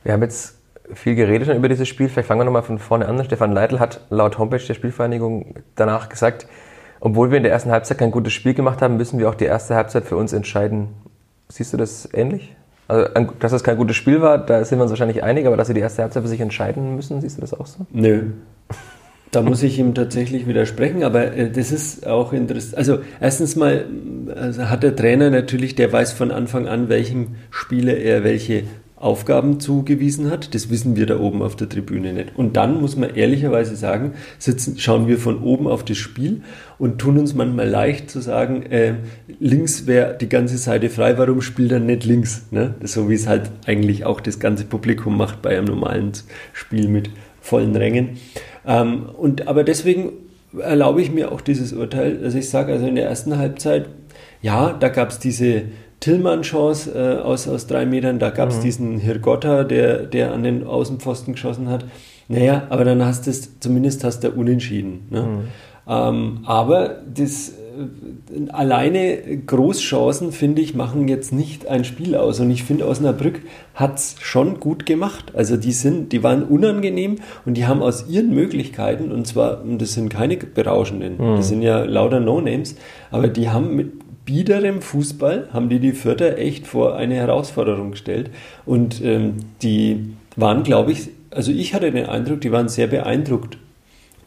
Wir 0.04 0.12
haben 0.12 0.22
jetzt 0.22 0.55
viel 0.94 1.14
geredet 1.14 1.48
über 1.54 1.68
dieses 1.68 1.88
Spiel. 1.88 2.08
Vielleicht 2.08 2.28
fangen 2.28 2.40
wir 2.40 2.44
nochmal 2.44 2.62
von 2.62 2.78
vorne 2.78 3.06
an. 3.06 3.22
Stefan 3.24 3.52
Leitl 3.52 3.78
hat 3.78 4.00
laut 4.10 4.38
Homepage 4.38 4.64
der 4.64 4.74
Spielvereinigung 4.74 5.54
danach 5.74 6.08
gesagt, 6.08 6.46
obwohl 7.00 7.30
wir 7.30 7.36
in 7.36 7.42
der 7.42 7.52
ersten 7.52 7.70
Halbzeit 7.70 7.98
kein 7.98 8.10
gutes 8.10 8.32
Spiel 8.32 8.54
gemacht 8.54 8.82
haben, 8.82 8.96
müssen 8.96 9.18
wir 9.18 9.28
auch 9.28 9.34
die 9.34 9.44
erste 9.44 9.74
Halbzeit 9.74 10.04
für 10.04 10.16
uns 10.16 10.32
entscheiden. 10.32 10.88
Siehst 11.48 11.72
du 11.72 11.76
das 11.76 12.08
ähnlich? 12.12 12.56
Also, 12.88 13.32
dass 13.40 13.52
es 13.52 13.64
kein 13.64 13.76
gutes 13.76 13.96
Spiel 13.96 14.20
war, 14.20 14.38
da 14.38 14.64
sind 14.64 14.78
wir 14.78 14.84
uns 14.84 14.90
wahrscheinlich 14.90 15.22
einig, 15.22 15.46
aber 15.46 15.56
dass 15.56 15.66
sie 15.66 15.74
die 15.74 15.80
erste 15.80 16.02
Halbzeit 16.02 16.22
für 16.22 16.28
sich 16.28 16.40
entscheiden 16.40 16.94
müssen, 16.94 17.20
siehst 17.20 17.36
du 17.36 17.40
das 17.40 17.52
auch 17.52 17.66
so? 17.66 17.84
Nö. 17.90 18.30
Da 19.32 19.42
muss 19.42 19.62
ich 19.64 19.78
ihm 19.78 19.94
tatsächlich 19.94 20.46
widersprechen, 20.46 21.02
aber 21.02 21.32
äh, 21.32 21.50
das 21.50 21.72
ist 21.72 22.06
auch 22.06 22.32
interessant. 22.32 22.78
Also 22.78 22.98
erstens 23.20 23.56
mal 23.56 23.84
also 24.34 24.70
hat 24.70 24.82
der 24.82 24.94
Trainer 24.94 25.30
natürlich, 25.30 25.74
der 25.74 25.92
weiß 25.92 26.12
von 26.12 26.30
Anfang 26.30 26.68
an, 26.68 26.88
welchem 26.88 27.34
Spieler 27.50 27.96
er 27.96 28.22
welche 28.22 28.62
Aufgaben 28.96 29.60
zugewiesen 29.60 30.30
hat. 30.30 30.54
Das 30.54 30.70
wissen 30.70 30.96
wir 30.96 31.04
da 31.04 31.20
oben 31.20 31.42
auf 31.42 31.54
der 31.54 31.68
Tribüne 31.68 32.14
nicht. 32.14 32.34
Und 32.34 32.56
dann 32.56 32.80
muss 32.80 32.96
man 32.96 33.14
ehrlicherweise 33.14 33.76
sagen, 33.76 34.14
sitzen, 34.38 34.78
schauen 34.78 35.06
wir 35.06 35.18
von 35.18 35.42
oben 35.42 35.66
auf 35.66 35.84
das 35.84 35.98
Spiel 35.98 36.42
und 36.78 36.98
tun 36.98 37.18
uns 37.18 37.34
manchmal 37.34 37.68
leicht 37.68 38.10
zu 38.10 38.20
sagen, 38.20 38.62
äh, 38.64 38.94
links 39.38 39.86
wäre 39.86 40.16
die 40.18 40.30
ganze 40.30 40.56
Seite 40.56 40.88
frei, 40.88 41.18
warum 41.18 41.42
spielt 41.42 41.72
er 41.72 41.80
nicht 41.80 42.04
links? 42.04 42.46
Ne? 42.50 42.74
So 42.82 43.10
wie 43.10 43.14
es 43.14 43.26
halt 43.26 43.50
eigentlich 43.66 44.06
auch 44.06 44.20
das 44.20 44.38
ganze 44.38 44.64
Publikum 44.64 45.16
macht 45.18 45.42
bei 45.42 45.56
einem 45.56 45.66
normalen 45.66 46.12
Spiel 46.54 46.88
mit 46.88 47.10
vollen 47.42 47.76
Rängen. 47.76 48.16
Ähm, 48.66 49.10
und, 49.16 49.46
aber 49.46 49.62
deswegen 49.62 50.12
erlaube 50.58 51.02
ich 51.02 51.12
mir 51.12 51.32
auch 51.32 51.42
dieses 51.42 51.74
Urteil. 51.74 52.20
Also 52.22 52.38
ich 52.38 52.48
sage 52.48 52.72
also 52.72 52.86
in 52.86 52.96
der 52.96 53.06
ersten 53.06 53.36
Halbzeit, 53.36 53.88
ja, 54.42 54.72
da 54.72 54.88
gab 54.88 55.10
es 55.10 55.18
diese 55.18 55.64
Tillmann-Chance 56.06 56.92
äh, 56.94 57.22
aus, 57.22 57.48
aus 57.48 57.66
drei 57.66 57.84
Metern, 57.84 58.20
da 58.20 58.30
gab 58.30 58.50
es 58.50 58.58
mhm. 58.58 58.62
diesen 58.62 58.98
Hirgotta, 58.98 59.64
der, 59.64 60.04
der 60.04 60.32
an 60.32 60.44
den 60.44 60.64
Außenpfosten 60.64 61.34
geschossen 61.34 61.68
hat. 61.68 61.84
Naja, 62.28 62.62
aber 62.70 62.84
dann 62.84 63.04
hast 63.04 63.26
du 63.26 63.30
es, 63.30 63.58
zumindest 63.58 64.04
hast 64.04 64.22
du 64.22 64.30
unentschieden. 64.30 65.08
Ne? 65.10 65.22
Mhm. 65.22 65.38
Ähm, 65.88 66.38
aber 66.44 67.00
das 67.12 67.48
äh, 67.48 68.50
alleine 68.50 69.18
Großchancen, 69.46 70.30
finde 70.30 70.62
ich, 70.62 70.76
machen 70.76 71.08
jetzt 71.08 71.32
nicht 71.32 71.66
ein 71.66 71.84
Spiel 71.84 72.14
aus. 72.14 72.38
Und 72.38 72.52
ich 72.52 72.62
finde, 72.62 72.86
Osnabrück 72.86 73.40
hat 73.74 73.98
es 73.98 74.14
schon 74.20 74.60
gut 74.60 74.86
gemacht. 74.86 75.32
Also 75.34 75.56
die 75.56 75.72
sind, 75.72 76.12
die 76.12 76.22
waren 76.22 76.44
unangenehm 76.44 77.16
und 77.44 77.54
die 77.54 77.66
haben 77.66 77.82
aus 77.82 78.08
ihren 78.08 78.32
Möglichkeiten, 78.32 79.10
und 79.10 79.26
zwar, 79.26 79.60
das 79.64 79.94
sind 79.94 80.08
keine 80.08 80.36
berauschenden, 80.36 81.14
mhm. 81.14 81.36
das 81.36 81.48
sind 81.48 81.62
ja 81.62 81.82
lauter 81.82 82.20
No-Names, 82.20 82.76
aber 83.10 83.26
die 83.26 83.48
haben 83.48 83.74
mit 83.74 84.05
biederem 84.26 84.82
Fußball 84.82 85.48
haben 85.52 85.70
die 85.70 85.78
die 85.78 85.92
Vierter 85.92 86.36
echt 86.36 86.66
vor 86.66 86.96
eine 86.96 87.14
Herausforderung 87.14 87.92
gestellt. 87.92 88.30
Und 88.66 89.02
ähm, 89.02 89.36
die 89.62 90.14
waren, 90.36 90.62
glaube 90.62 90.92
ich, 90.92 91.08
also 91.30 91.50
ich 91.52 91.72
hatte 91.72 91.90
den 91.90 92.06
Eindruck, 92.06 92.42
die 92.42 92.52
waren 92.52 92.68
sehr 92.68 92.88
beeindruckt, 92.88 93.56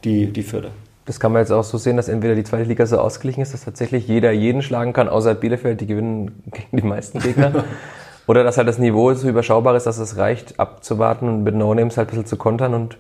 die, 0.04 0.28
die 0.28 0.44
Vierter. 0.44 0.72
Das 1.06 1.20
kann 1.20 1.32
man 1.32 1.42
jetzt 1.42 1.52
auch 1.52 1.64
so 1.64 1.78
sehen, 1.78 1.98
dass 1.98 2.08
entweder 2.08 2.36
die 2.36 2.44
zweite 2.44 2.64
Liga 2.64 2.86
so 2.86 3.00
ausgeglichen 3.00 3.42
ist, 3.42 3.54
dass 3.54 3.66
tatsächlich 3.66 4.08
jeder 4.08 4.32
jeden 4.32 4.62
schlagen 4.62 4.94
kann, 4.94 5.10
außer 5.10 5.36
Bielefeld, 5.36 5.82
die 5.82 5.88
gewinnen 5.88 6.42
gegen 6.52 6.78
die 6.78 6.88
meisten 6.88 7.20
Gegner. 7.20 7.66
Oder 8.28 8.44
dass 8.44 8.58
halt 8.60 8.68
das 8.68 8.78
Niveau 8.78 9.12
so 9.16 9.28
überschaubar 9.28 9.76
ist, 9.76 9.88
dass 9.88 9.98
es 9.98 10.18
reicht, 10.18 10.60
abzuwarten 10.60 11.28
und 11.28 11.44
mit 11.44 11.56
No-Names 11.56 11.98
halt 11.98 12.10
ein 12.10 12.12
bisschen 12.12 12.26
zu 12.28 12.38
kontern 12.38 12.76
und 12.76 12.98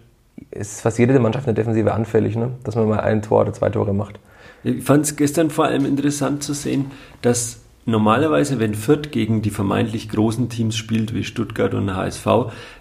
ist 0.49 0.81
fast 0.81 0.97
jede 0.97 1.19
Mannschaft 1.19 1.45
eine 1.45 1.53
Defensive 1.53 1.93
anfällig, 1.93 2.35
ne? 2.35 2.53
dass 2.63 2.75
man 2.75 2.89
mal 2.89 3.01
ein 3.01 3.21
Tor 3.21 3.41
oder 3.41 3.53
zwei 3.53 3.69
Tore 3.69 3.93
macht. 3.93 4.19
Ich 4.63 4.83
fand 4.83 5.05
es 5.05 5.15
gestern 5.15 5.49
vor 5.49 5.65
allem 5.65 5.85
interessant 5.85 6.43
zu 6.43 6.53
sehen, 6.53 6.91
dass 7.21 7.61
normalerweise, 7.85 8.59
wenn 8.59 8.75
Fürth 8.75 9.11
gegen 9.11 9.41
die 9.41 9.49
vermeintlich 9.49 10.09
großen 10.09 10.49
Teams 10.49 10.75
spielt, 10.75 11.13
wie 11.13 11.23
Stuttgart 11.23 11.73
und 11.73 11.95
HSV, 11.95 12.27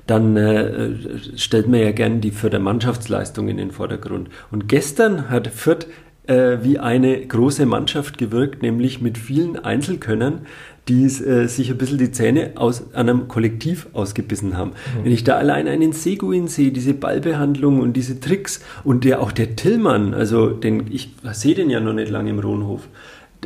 dann 0.06 0.36
äh, 0.36 0.90
stellt 1.36 1.68
man 1.68 1.80
ja 1.80 1.92
gern 1.92 2.20
die 2.20 2.30
Fürther 2.30 2.58
Mannschaftsleistung 2.58 3.48
in 3.48 3.56
den 3.56 3.70
Vordergrund. 3.70 4.28
Und 4.50 4.68
gestern 4.68 5.30
hat 5.30 5.48
Fürth 5.48 5.86
äh, 6.26 6.58
wie 6.62 6.78
eine 6.78 7.26
große 7.26 7.66
Mannschaft 7.66 8.18
gewirkt, 8.18 8.62
nämlich 8.62 9.00
mit 9.00 9.18
vielen 9.18 9.58
Einzelkönnern, 9.58 10.46
die 10.88 11.04
äh, 11.04 11.46
sich 11.46 11.70
ein 11.70 11.78
bisschen 11.78 11.98
die 11.98 12.10
Zähne 12.10 12.52
aus 12.56 12.94
einem 12.94 13.28
Kollektiv 13.28 13.88
ausgebissen 13.92 14.56
haben. 14.56 14.70
Mhm. 14.70 15.04
Wenn 15.04 15.12
ich 15.12 15.24
da 15.24 15.36
allein 15.36 15.68
einen 15.68 15.92
Seguin 15.92 16.48
sehe, 16.48 16.72
diese 16.72 16.94
Ballbehandlung 16.94 17.80
und 17.80 17.92
diese 17.94 18.20
Tricks 18.20 18.60
und 18.84 19.04
der 19.04 19.20
auch 19.20 19.32
der 19.32 19.56
Tillmann, 19.56 20.14
also 20.14 20.48
den, 20.48 20.86
ich 20.90 21.14
sehe 21.32 21.54
den 21.54 21.70
ja 21.70 21.80
noch 21.80 21.92
nicht 21.92 22.10
lange 22.10 22.30
im 22.30 22.38
Rohnhof, 22.38 22.88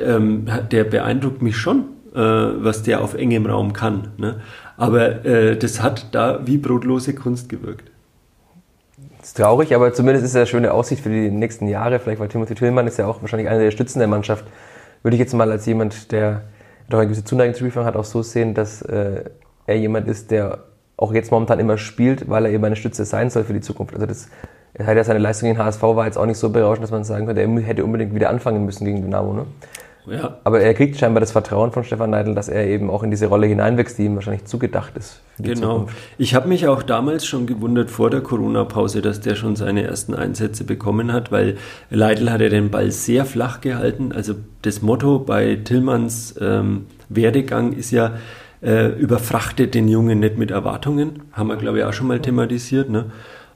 ähm, 0.00 0.46
der 0.70 0.84
beeindruckt 0.84 1.42
mich 1.42 1.56
schon, 1.56 1.84
äh, 2.14 2.18
was 2.18 2.82
der 2.82 3.02
auf 3.02 3.14
engem 3.14 3.46
Raum 3.46 3.72
kann. 3.72 4.08
Ne? 4.16 4.36
Aber 4.76 5.24
äh, 5.24 5.56
das 5.56 5.82
hat 5.82 6.14
da 6.14 6.40
wie 6.46 6.58
brotlose 6.58 7.14
Kunst 7.14 7.48
gewirkt. 7.48 7.90
Das 9.18 9.28
ist 9.28 9.36
traurig, 9.36 9.74
aber 9.74 9.92
zumindest 9.92 10.24
ist 10.24 10.32
es 10.32 10.36
eine 10.36 10.46
schöne 10.46 10.72
Aussicht 10.72 11.02
für 11.02 11.08
die 11.08 11.30
nächsten 11.30 11.68
Jahre. 11.68 12.00
Vielleicht, 12.00 12.20
weil 12.20 12.28
Timothy 12.28 12.54
Tillmann 12.54 12.86
ist 12.86 12.98
ja 12.98 13.06
auch 13.06 13.22
wahrscheinlich 13.22 13.48
einer 13.48 13.60
der 13.60 13.70
Stützen 13.70 14.00
der 14.00 14.08
Mannschaft. 14.08 14.44
Würde 15.02 15.16
ich 15.16 15.20
jetzt 15.20 15.32
mal 15.32 15.50
als 15.50 15.66
jemand, 15.66 16.10
der 16.10 16.42
doch 16.88 16.98
eine 16.98 17.06
gewisse 17.06 17.24
Zuneigung 17.24 17.54
zu 17.54 17.60
Spielfang 17.60 17.84
hat, 17.84 17.96
auch 17.96 18.04
so 18.04 18.22
sehen, 18.22 18.54
dass 18.54 18.82
äh, 18.82 19.24
er 19.66 19.78
jemand 19.78 20.08
ist, 20.08 20.30
der 20.30 20.64
auch 20.96 21.12
jetzt 21.12 21.30
momentan 21.30 21.58
immer 21.58 21.78
spielt, 21.78 22.28
weil 22.28 22.46
er 22.46 22.52
eben 22.52 22.64
eine 22.64 22.76
Stütze 22.76 23.04
sein 23.04 23.30
soll 23.30 23.44
für 23.44 23.54
die 23.54 23.60
Zukunft. 23.60 23.94
Also 23.94 24.06
das 24.06 24.28
er 24.74 24.86
hat 24.86 24.96
ja 24.96 25.04
seine 25.04 25.18
Leistung 25.18 25.50
in 25.50 25.58
HSV 25.58 25.82
war 25.82 26.06
jetzt 26.06 26.16
auch 26.16 26.24
nicht 26.24 26.38
so 26.38 26.48
berauschend, 26.48 26.84
dass 26.84 26.90
man 26.90 27.04
sagen 27.04 27.26
könnte, 27.26 27.42
er 27.42 27.48
hätte 27.60 27.84
unbedingt 27.84 28.14
wieder 28.14 28.30
anfangen 28.30 28.64
müssen 28.64 28.84
gegen 28.84 29.02
Dynamo. 29.02 29.34
Ne? 29.34 29.46
Ja. 30.06 30.38
Aber 30.42 30.60
er 30.60 30.74
kriegt 30.74 30.98
scheinbar 30.98 31.20
das 31.20 31.30
Vertrauen 31.30 31.70
von 31.70 31.84
Stefan 31.84 32.10
Neidl, 32.10 32.34
dass 32.34 32.48
er 32.48 32.66
eben 32.66 32.90
auch 32.90 33.02
in 33.02 33.10
diese 33.10 33.26
Rolle 33.26 33.46
hineinwächst, 33.46 33.98
die 33.98 34.04
ihm 34.06 34.16
wahrscheinlich 34.16 34.44
zugedacht 34.46 34.96
ist. 34.96 35.20
genau. 35.38 35.74
Zukunft. 35.74 35.96
Ich 36.18 36.34
habe 36.34 36.48
mich 36.48 36.66
auch 36.66 36.82
damals 36.82 37.24
schon 37.24 37.46
gewundert 37.46 37.90
vor 37.90 38.10
der 38.10 38.20
Corona-Pause, 38.20 39.00
dass 39.00 39.20
der 39.20 39.36
schon 39.36 39.54
seine 39.54 39.84
ersten 39.84 40.14
Einsätze 40.14 40.64
bekommen 40.64 41.12
hat, 41.12 41.30
weil 41.30 41.56
Leidl 41.90 42.30
hat 42.30 42.40
ja 42.40 42.48
den 42.48 42.70
Ball 42.70 42.90
sehr 42.90 43.24
flach 43.24 43.60
gehalten. 43.60 44.12
Also 44.12 44.34
das 44.62 44.82
Motto 44.82 45.20
bei 45.20 45.56
Tillmanns 45.56 46.34
ähm, 46.40 46.86
Werdegang 47.08 47.72
ist 47.72 47.92
ja, 47.92 48.14
äh, 48.62 48.88
überfrachtet 48.88 49.74
den 49.74 49.88
Jungen 49.88 50.20
nicht 50.20 50.38
mit 50.38 50.50
Erwartungen. 50.50 51.22
Haben 51.32 51.48
wir, 51.48 51.56
glaube 51.56 51.78
ich, 51.78 51.84
auch 51.84 51.92
schon 51.92 52.08
mal 52.08 52.20
thematisiert. 52.20 52.90
Ne? 52.90 53.06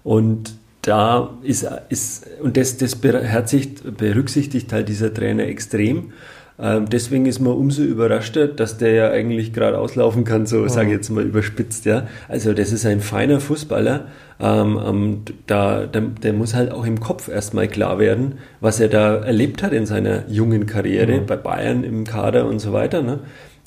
Und 0.05 0.55
da 0.83 1.31
ist, 1.43 1.67
ist 1.89 2.27
und 2.41 2.57
das, 2.57 2.77
das 2.77 2.95
berücksichtigt 2.97 4.73
halt 4.73 4.89
dieser 4.89 5.13
Trainer 5.13 5.45
extrem. 5.45 6.13
Ähm, 6.59 6.87
deswegen 6.89 7.27
ist 7.27 7.39
man 7.41 7.53
umso 7.53 7.83
überraschter, 7.83 8.49
dass 8.49 8.79
der 8.79 8.93
ja 8.93 9.11
eigentlich 9.11 9.53
gerade 9.53 9.79
auslaufen 9.79 10.25
kann, 10.25 10.47
so 10.47 10.67
sage 10.69 10.89
ich 10.89 10.95
jetzt 10.95 11.11
mal 11.11 11.25
überspitzt, 11.25 11.85
ja. 11.85 12.07
Also 12.29 12.55
das 12.55 12.73
ist 12.73 12.87
ein 12.87 13.01
feiner 13.01 13.41
Fußballer. 13.41 14.07
Ähm, 14.41 14.81
ähm, 14.85 15.23
da, 15.47 15.87
der, 15.87 16.03
der, 16.03 16.33
muss 16.33 16.55
halt 16.55 16.71
auch 16.71 16.87
im 16.87 17.01
Kopf 17.01 17.29
erstmal 17.29 17.69
klar 17.69 17.99
werden, 17.99 18.35
was 18.61 18.81
er 18.81 18.89
da 18.89 19.17
erlebt 19.17 19.63
hat 19.63 19.73
in 19.73 19.87
seiner 19.87 20.29
jungen 20.29 20.67
Karriere 20.67 21.21
mhm. 21.21 21.27
bei 21.27 21.37
Bayern 21.37 21.85
im 21.85 22.05
Kader 22.05 22.47
und 22.47 22.59
so 22.59 22.73
weiter. 22.73 23.03
Ne? 23.03 23.21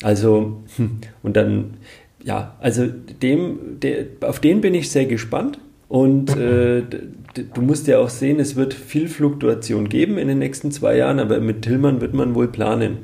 Also, 0.03 0.63
hm, 0.77 0.99
und 1.23 1.35
dann, 1.35 1.75
ja, 2.23 2.55
also 2.59 2.85
dem, 2.87 3.79
der, 3.81 4.05
auf 4.21 4.39
den 4.39 4.61
bin 4.61 4.73
ich 4.73 4.91
sehr 4.91 5.05
gespannt. 5.05 5.59
Und 5.87 6.37
äh, 6.37 6.83
du 7.43 7.61
musst 7.61 7.87
ja 7.87 7.99
auch 7.99 8.09
sehen, 8.09 8.39
es 8.39 8.55
wird 8.55 8.73
viel 8.73 9.07
Fluktuation 9.07 9.89
geben 9.89 10.17
in 10.17 10.27
den 10.27 10.39
nächsten 10.39 10.71
zwei 10.71 10.97
Jahren, 10.97 11.19
aber 11.19 11.39
mit 11.39 11.61
Tillmann 11.61 12.01
wird 12.01 12.13
man 12.13 12.35
wohl 12.35 12.47
planen. 12.47 12.99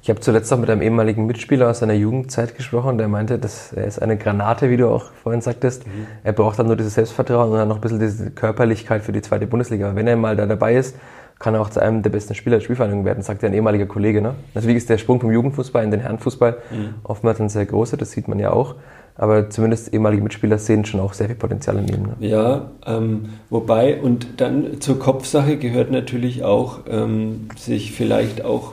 Ich 0.00 0.10
habe 0.10 0.20
zuletzt 0.20 0.52
auch 0.52 0.58
mit 0.58 0.70
einem 0.70 0.80
ehemaligen 0.80 1.26
Mitspieler 1.26 1.68
aus 1.68 1.80
seiner 1.80 1.94
Jugendzeit 1.94 2.56
gesprochen, 2.56 2.98
der 2.98 3.08
meinte, 3.08 3.38
dass 3.38 3.72
er 3.72 3.84
ist 3.84 4.00
eine 4.00 4.16
Granate, 4.16 4.70
wie 4.70 4.76
du 4.76 4.88
auch 4.88 5.10
vorhin 5.22 5.40
sagtest. 5.40 5.86
Mhm. 5.86 6.06
Er 6.22 6.32
braucht 6.32 6.58
dann 6.58 6.66
nur 6.66 6.76
dieses 6.76 6.94
Selbstvertrauen 6.94 7.50
und 7.50 7.58
dann 7.58 7.68
noch 7.68 7.76
ein 7.76 7.80
bisschen 7.80 7.98
diese 7.98 8.30
Körperlichkeit 8.30 9.02
für 9.02 9.12
die 9.12 9.22
zweite 9.22 9.46
Bundesliga. 9.46 9.94
Wenn 9.94 10.06
er 10.06 10.16
mal 10.16 10.36
da 10.36 10.46
dabei 10.46 10.76
ist, 10.76 10.96
kann 11.38 11.54
er 11.54 11.60
auch 11.60 11.70
zu 11.70 11.80
einem 11.80 12.02
der 12.02 12.10
besten 12.10 12.34
Spieler 12.34 12.56
der 12.56 12.64
Spielvereinigung 12.64 13.04
werden, 13.04 13.22
sagt 13.22 13.42
ja 13.42 13.48
ein 13.48 13.54
ehemaliger 13.54 13.86
Kollege. 13.86 14.20
Ne? 14.22 14.34
Natürlich 14.54 14.78
ist 14.78 14.90
der 14.90 14.98
Sprung 14.98 15.20
vom 15.20 15.30
Jugendfußball 15.30 15.84
in 15.84 15.90
den 15.90 16.00
Herrenfußball 16.00 16.58
mhm. 16.70 16.94
oftmals 17.04 17.40
ein 17.40 17.48
sehr 17.48 17.66
großer, 17.66 17.96
das 17.96 18.12
sieht 18.12 18.28
man 18.28 18.38
ja 18.38 18.50
auch 18.50 18.76
aber 19.18 19.50
zumindest 19.50 19.92
ehemalige 19.92 20.22
Mitspieler 20.22 20.58
sehen 20.58 20.84
schon 20.84 21.00
auch 21.00 21.12
sehr 21.12 21.26
viel 21.26 21.36
Potenzial 21.36 21.76
in 21.78 21.88
ihm. 21.88 22.02
Ne? 22.02 22.16
Ja, 22.20 22.70
ähm, 22.86 23.30
wobei, 23.50 24.00
und 24.00 24.28
dann 24.38 24.80
zur 24.80 24.98
Kopfsache 24.98 25.56
gehört 25.56 25.90
natürlich 25.90 26.44
auch, 26.44 26.80
ähm, 26.88 27.48
sich 27.56 27.92
vielleicht 27.92 28.44
auch 28.44 28.72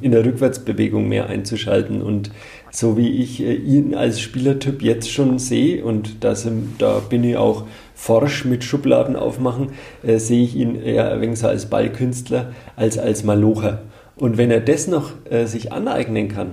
in 0.00 0.12
der 0.12 0.24
Rückwärtsbewegung 0.24 1.08
mehr 1.08 1.26
einzuschalten 1.28 2.00
und 2.00 2.30
so 2.70 2.96
wie 2.96 3.22
ich 3.22 3.42
äh, 3.42 3.54
ihn 3.54 3.94
als 3.94 4.20
Spielertyp 4.20 4.82
jetzt 4.82 5.10
schon 5.10 5.38
sehe 5.38 5.84
und 5.84 6.24
das, 6.24 6.48
da 6.78 7.00
bin 7.00 7.22
ich 7.22 7.36
auch 7.36 7.64
forsch 7.94 8.44
mit 8.44 8.64
Schubladen 8.64 9.16
aufmachen, 9.16 9.70
äh, 10.02 10.18
sehe 10.18 10.44
ich 10.44 10.56
ihn 10.56 10.80
eher 10.80 11.12
ein 11.12 11.20
wenig 11.20 11.38
so 11.38 11.46
als 11.46 11.66
Ballkünstler 11.66 12.52
als 12.76 12.98
als 12.98 13.22
Malocher. 13.22 13.82
Und 14.16 14.38
wenn 14.38 14.50
er 14.50 14.60
das 14.60 14.86
noch 14.86 15.10
äh, 15.28 15.46
sich 15.46 15.72
aneignen 15.72 16.28
kann, 16.28 16.52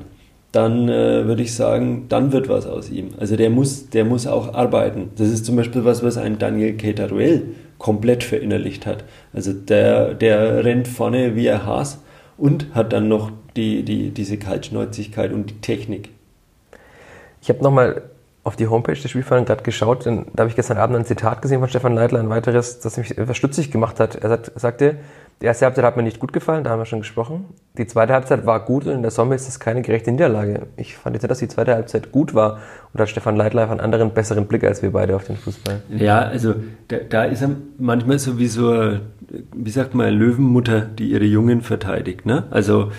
dann 0.51 0.89
äh, 0.89 1.25
würde 1.25 1.43
ich 1.43 1.55
sagen, 1.55 2.08
dann 2.10 2.31
wird 2.31 2.50
was 2.50 2.65
aus 2.65 2.89
ihm. 2.89 3.12
Also 3.20 3.36
der 3.36 3.50
muss, 3.50 3.89
der 3.89 4.03
muss 4.03 4.27
auch 4.27 4.53
arbeiten. 4.53 5.12
Das 5.15 5.29
ist 5.29 5.46
zum 5.46 5.55
Beispiel 5.55 5.86
was, 5.86 6.03
was 6.03 6.17
ein 6.17 6.39
Daniel 6.39 6.74
Keteruel 6.74 7.55
komplett 7.77 8.24
verinnerlicht 8.24 8.86
hat. 8.86 9.03
Also 9.34 9.53
der, 9.53 10.13
der 10.13 10.63
rennt 10.63 10.88
vorne 10.88 11.36
wie 11.36 11.50
ein 11.50 11.65
Haas 11.65 12.01
und 12.38 12.75
hat 12.75 12.93
dann 12.93 13.08
noch 13.08 13.31
die, 13.55 13.84
die, 13.84 14.12
diese 14.12 14.38
Kaltschnäuzigkeit 14.38 15.31
und 15.31 15.50
die 15.50 15.62
Technik. 15.62 16.10
Ich 17.41 17.50
habe 17.50 17.63
nochmal 17.63 18.03
auf 18.43 18.55
die 18.55 18.67
Homepage 18.67 19.00
der 19.00 19.08
Spielverein 19.08 19.46
gerade 19.46 19.63
geschaut, 19.63 20.05
denn 20.05 20.25
da 20.34 20.41
habe 20.41 20.50
ich 20.50 20.55
gestern 20.55 20.77
Abend 20.77 20.96
ein 20.96 21.05
Zitat 21.05 21.41
gesehen 21.41 21.60
von 21.60 21.70
Stefan 21.70 21.93
Leitler, 21.93 22.20
ein 22.20 22.29
weiteres, 22.29 22.79
das 22.79 22.98
mich 22.98 23.17
etwas 23.17 23.38
stutzig 23.38 23.72
gemacht 23.72 24.00
hat. 24.00 24.15
Er 24.15 24.29
sagt, 24.29 24.51
sagte, 24.60 24.98
die 25.41 25.48
erste 25.48 25.65
Halbzeit 25.65 25.83
hat 25.83 25.98
mir 25.98 26.03
nicht 26.03 26.19
gut 26.19 26.33
gefallen, 26.33 26.63
da 26.63 26.69
haben 26.69 26.79
wir 26.79 26.86
schon 26.86 27.00
gesprochen. 27.00 27.45
Die 27.77 27.88
zweite 27.88 28.13
Halbzeit 28.13 28.45
war 28.45 28.63
gut 28.63 28.86
und 28.86 28.93
in 28.93 29.01
der 29.01 29.10
Sommer 29.10 29.33
ist 29.33 29.48
es 29.48 29.60
keine 29.60 29.81
gerechte 29.81 30.12
Niederlage. 30.12 30.67
Ich 30.77 30.95
fand 30.95 31.15
jetzt 31.15 31.24
nicht, 31.24 31.31
dass 31.31 31.39
die 31.39 31.48
zweite 31.48 31.74
Halbzeit 31.74 32.12
gut 32.12 32.36
war 32.36 32.60
und 32.93 33.01
hat 33.01 33.10
Stefan 33.10 33.36
Leitler 33.36 33.69
einen 33.69 33.79
anderen, 33.79 34.12
besseren 34.12 34.45
Blick 34.45 34.63
als 34.63 34.83
wir 34.83 34.91
beide 34.91 35.15
auf 35.15 35.24
den 35.25 35.38
Fußball. 35.38 35.81
Ja, 35.89 36.19
also 36.19 36.55
da, 36.89 36.98
da 37.10 37.24
ist 37.24 37.41
er 37.41 37.50
manchmal 37.79 38.19
so 38.19 38.38
wie 38.38 38.48
so, 38.48 38.98
wie 39.55 39.69
sagt 39.71 39.95
man, 39.95 40.13
Löwenmutter, 40.13 40.81
die 40.81 41.10
ihre 41.10 41.25
Jungen 41.25 41.62
verteidigt. 41.62 42.27
Ne? 42.27 42.43
Also 42.51 42.91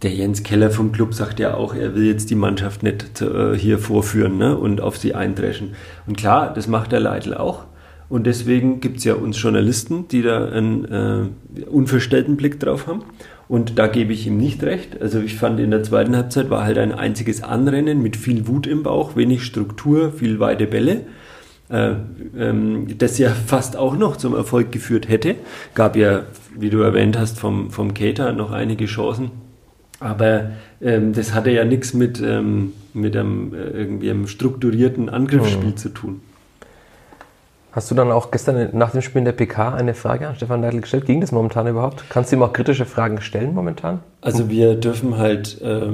der 0.00 0.12
Jens 0.12 0.42
Keller 0.42 0.70
vom 0.70 0.92
Club 0.92 1.12
sagt 1.12 1.40
ja 1.40 1.54
auch, 1.54 1.74
er 1.74 1.94
will 1.94 2.06
jetzt 2.06 2.30
die 2.30 2.34
Mannschaft 2.34 2.82
nicht 2.82 3.20
äh, 3.20 3.54
hier 3.54 3.78
vorführen 3.78 4.38
ne? 4.38 4.56
und 4.56 4.80
auf 4.80 4.96
sie 4.96 5.14
eindreschen. 5.14 5.74
Und 6.06 6.16
klar, 6.16 6.54
das 6.54 6.68
macht 6.68 6.92
der 6.92 7.00
Leitl 7.00 7.34
auch. 7.34 7.64
Und 8.12 8.26
deswegen 8.26 8.80
gibt 8.80 8.98
es 8.98 9.04
ja 9.04 9.14
uns 9.14 9.40
Journalisten, 9.40 10.06
die 10.08 10.20
da 10.20 10.44
einen 10.44 10.84
äh, 10.84 11.64
unverstellten 11.64 12.36
Blick 12.36 12.60
drauf 12.60 12.86
haben. 12.86 13.04
Und 13.48 13.78
da 13.78 13.86
gebe 13.86 14.12
ich 14.12 14.26
ihm 14.26 14.36
nicht 14.36 14.62
recht. 14.62 15.00
Also 15.00 15.18
ich 15.20 15.36
fand 15.36 15.58
in 15.58 15.70
der 15.70 15.82
zweiten 15.82 16.14
Halbzeit 16.14 16.50
war 16.50 16.62
halt 16.62 16.76
ein 16.76 16.92
einziges 16.92 17.42
Anrennen 17.42 18.02
mit 18.02 18.16
viel 18.16 18.46
Wut 18.46 18.66
im 18.66 18.82
Bauch, 18.82 19.16
wenig 19.16 19.44
Struktur, 19.44 20.12
viel 20.12 20.40
weite 20.40 20.66
Bälle. 20.66 21.06
Äh, 21.70 21.94
ähm, 22.38 22.98
das 22.98 23.16
ja 23.16 23.30
fast 23.46 23.78
auch 23.78 23.96
noch 23.96 24.18
zum 24.18 24.34
Erfolg 24.34 24.72
geführt 24.72 25.08
hätte. 25.08 25.36
Gab 25.74 25.96
ja, 25.96 26.24
wie 26.54 26.68
du 26.68 26.80
erwähnt 26.80 27.18
hast, 27.18 27.40
vom, 27.40 27.70
vom 27.70 27.94
Cater 27.94 28.34
noch 28.34 28.50
einige 28.50 28.84
Chancen 28.84 29.30
aber 30.00 30.50
ähm, 30.80 31.12
das 31.12 31.32
hatte 31.32 31.52
ja 31.52 31.64
nichts 31.64 31.94
mit, 31.94 32.20
ähm, 32.20 32.72
mit 32.92 33.16
einem, 33.16 33.54
äh, 33.54 33.58
irgendwie 33.58 34.10
einem 34.10 34.26
strukturierten 34.26 35.08
Angriffsspiel 35.08 35.70
mhm. 35.70 35.76
zu 35.76 35.90
tun. 35.90 36.20
Hast 37.72 37.90
du 37.90 37.94
dann 37.94 38.12
auch 38.12 38.30
gestern 38.30 38.68
nach 38.72 38.90
dem 38.90 39.00
Spiel 39.00 39.20
in 39.20 39.24
der 39.24 39.32
PK 39.32 39.72
eine 39.72 39.94
Frage 39.94 40.28
an 40.28 40.36
Stefan 40.36 40.60
Neidl 40.60 40.82
gestellt? 40.82 41.06
Ging 41.06 41.22
das 41.22 41.32
momentan 41.32 41.66
überhaupt? 41.66 42.04
Kannst 42.10 42.30
du 42.30 42.36
ihm 42.36 42.42
auch 42.42 42.52
kritische 42.52 42.84
Fragen 42.84 43.22
stellen 43.22 43.54
momentan? 43.54 44.00
Also 44.20 44.50
wir 44.50 44.74
dürfen 44.74 45.16
halt 45.16 45.58
äh, 45.62 45.86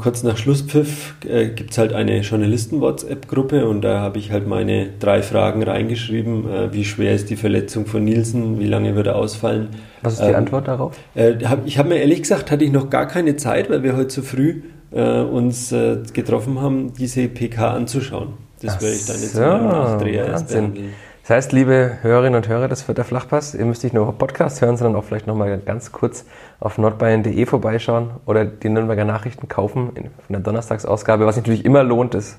kurz 0.00 0.22
nach 0.22 0.36
Schlusspfiff 0.36 1.16
äh, 1.28 1.48
gibt 1.48 1.72
es 1.72 1.78
halt 1.78 1.92
eine 1.94 2.20
Journalisten-WhatsApp-Gruppe 2.20 3.66
und 3.66 3.82
da 3.82 3.98
habe 3.98 4.18
ich 4.18 4.30
halt 4.30 4.46
meine 4.46 4.90
drei 5.00 5.22
Fragen 5.22 5.64
reingeschrieben. 5.64 6.48
Äh, 6.48 6.72
wie 6.72 6.84
schwer 6.84 7.12
ist 7.12 7.28
die 7.28 7.36
Verletzung 7.36 7.86
von 7.86 8.04
Nielsen? 8.04 8.60
Wie 8.60 8.68
lange 8.68 8.94
wird 8.94 9.08
er 9.08 9.16
ausfallen? 9.16 9.70
Was 10.02 10.14
ist 10.14 10.22
die 10.22 10.28
ähm, 10.28 10.36
Antwort 10.36 10.68
darauf? 10.68 10.96
Äh, 11.16 11.44
hab, 11.44 11.66
ich 11.66 11.76
habe 11.76 11.88
mir 11.88 11.96
ehrlich 11.96 12.22
gesagt, 12.22 12.52
hatte 12.52 12.64
ich 12.64 12.70
noch 12.70 12.88
gar 12.88 13.08
keine 13.08 13.34
Zeit, 13.34 13.68
weil 13.68 13.82
wir 13.82 13.96
heute 13.96 14.08
zu 14.08 14.22
früh 14.22 14.62
äh, 14.92 15.20
uns 15.22 15.72
äh, 15.72 15.98
getroffen 16.12 16.60
haben, 16.60 16.92
diese 16.94 17.26
PK 17.26 17.72
anzuschauen. 17.72 18.43
Das 18.64 18.80
werde 18.80 18.94
ich 18.96 19.06
dann 19.06 19.20
jetzt 19.20 19.34
so, 19.34 19.40
erst 19.40 20.48
behandeln. 20.48 20.94
Das 21.22 21.30
heißt, 21.30 21.52
liebe 21.52 21.98
Hörerinnen 22.02 22.36
und 22.36 22.48
Hörer 22.48 22.68
des 22.68 22.82
Vierter 22.82 23.02
Flachpass, 23.02 23.54
ihr 23.54 23.64
müsst 23.64 23.82
nicht 23.82 23.94
nur 23.94 24.12
Podcast 24.12 24.60
hören, 24.60 24.76
sondern 24.76 24.94
auch 25.00 25.04
vielleicht 25.04 25.26
nochmal 25.26 25.58
ganz 25.58 25.90
kurz 25.90 26.26
auf 26.60 26.76
nordbayern.de 26.76 27.46
vorbeischauen 27.46 28.10
oder 28.26 28.44
die 28.44 28.68
Nürnberger 28.68 29.06
Nachrichten 29.06 29.48
kaufen 29.48 29.92
in, 29.94 30.04
von 30.04 30.12
der 30.28 30.40
Donnerstagsausgabe, 30.40 31.24
was 31.24 31.36
natürlich 31.36 31.64
immer 31.64 31.82
lohnt, 31.82 32.12
das 32.12 32.38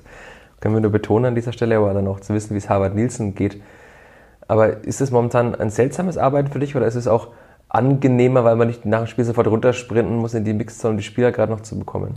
können 0.60 0.74
wir 0.74 0.80
nur 0.80 0.92
betonen 0.92 1.26
an 1.26 1.34
dieser 1.34 1.52
Stelle, 1.52 1.78
aber 1.78 1.94
dann 1.94 2.06
auch 2.06 2.20
zu 2.20 2.32
wissen, 2.32 2.54
wie 2.54 2.58
es 2.58 2.68
Harvard 2.68 2.94
Nielsen 2.94 3.34
geht. 3.34 3.60
Aber 4.46 4.84
ist 4.84 5.00
es 5.00 5.10
momentan 5.10 5.56
ein 5.56 5.70
seltsames 5.70 6.16
Arbeiten 6.16 6.52
für 6.52 6.60
dich 6.60 6.76
oder 6.76 6.86
ist 6.86 6.94
es 6.94 7.08
auch 7.08 7.30
angenehmer, 7.68 8.44
weil 8.44 8.54
man 8.54 8.68
nicht 8.68 8.86
nach 8.86 9.00
dem 9.00 9.06
Spiel 9.08 9.24
sofort 9.24 9.48
runtersprinten 9.48 10.16
muss 10.16 10.34
in 10.34 10.44
die 10.44 10.52
Mixzone, 10.52 10.92
um 10.92 10.96
die 10.96 11.02
Spieler 11.02 11.32
gerade 11.32 11.50
noch 11.50 11.62
zu 11.62 11.76
bekommen? 11.76 12.14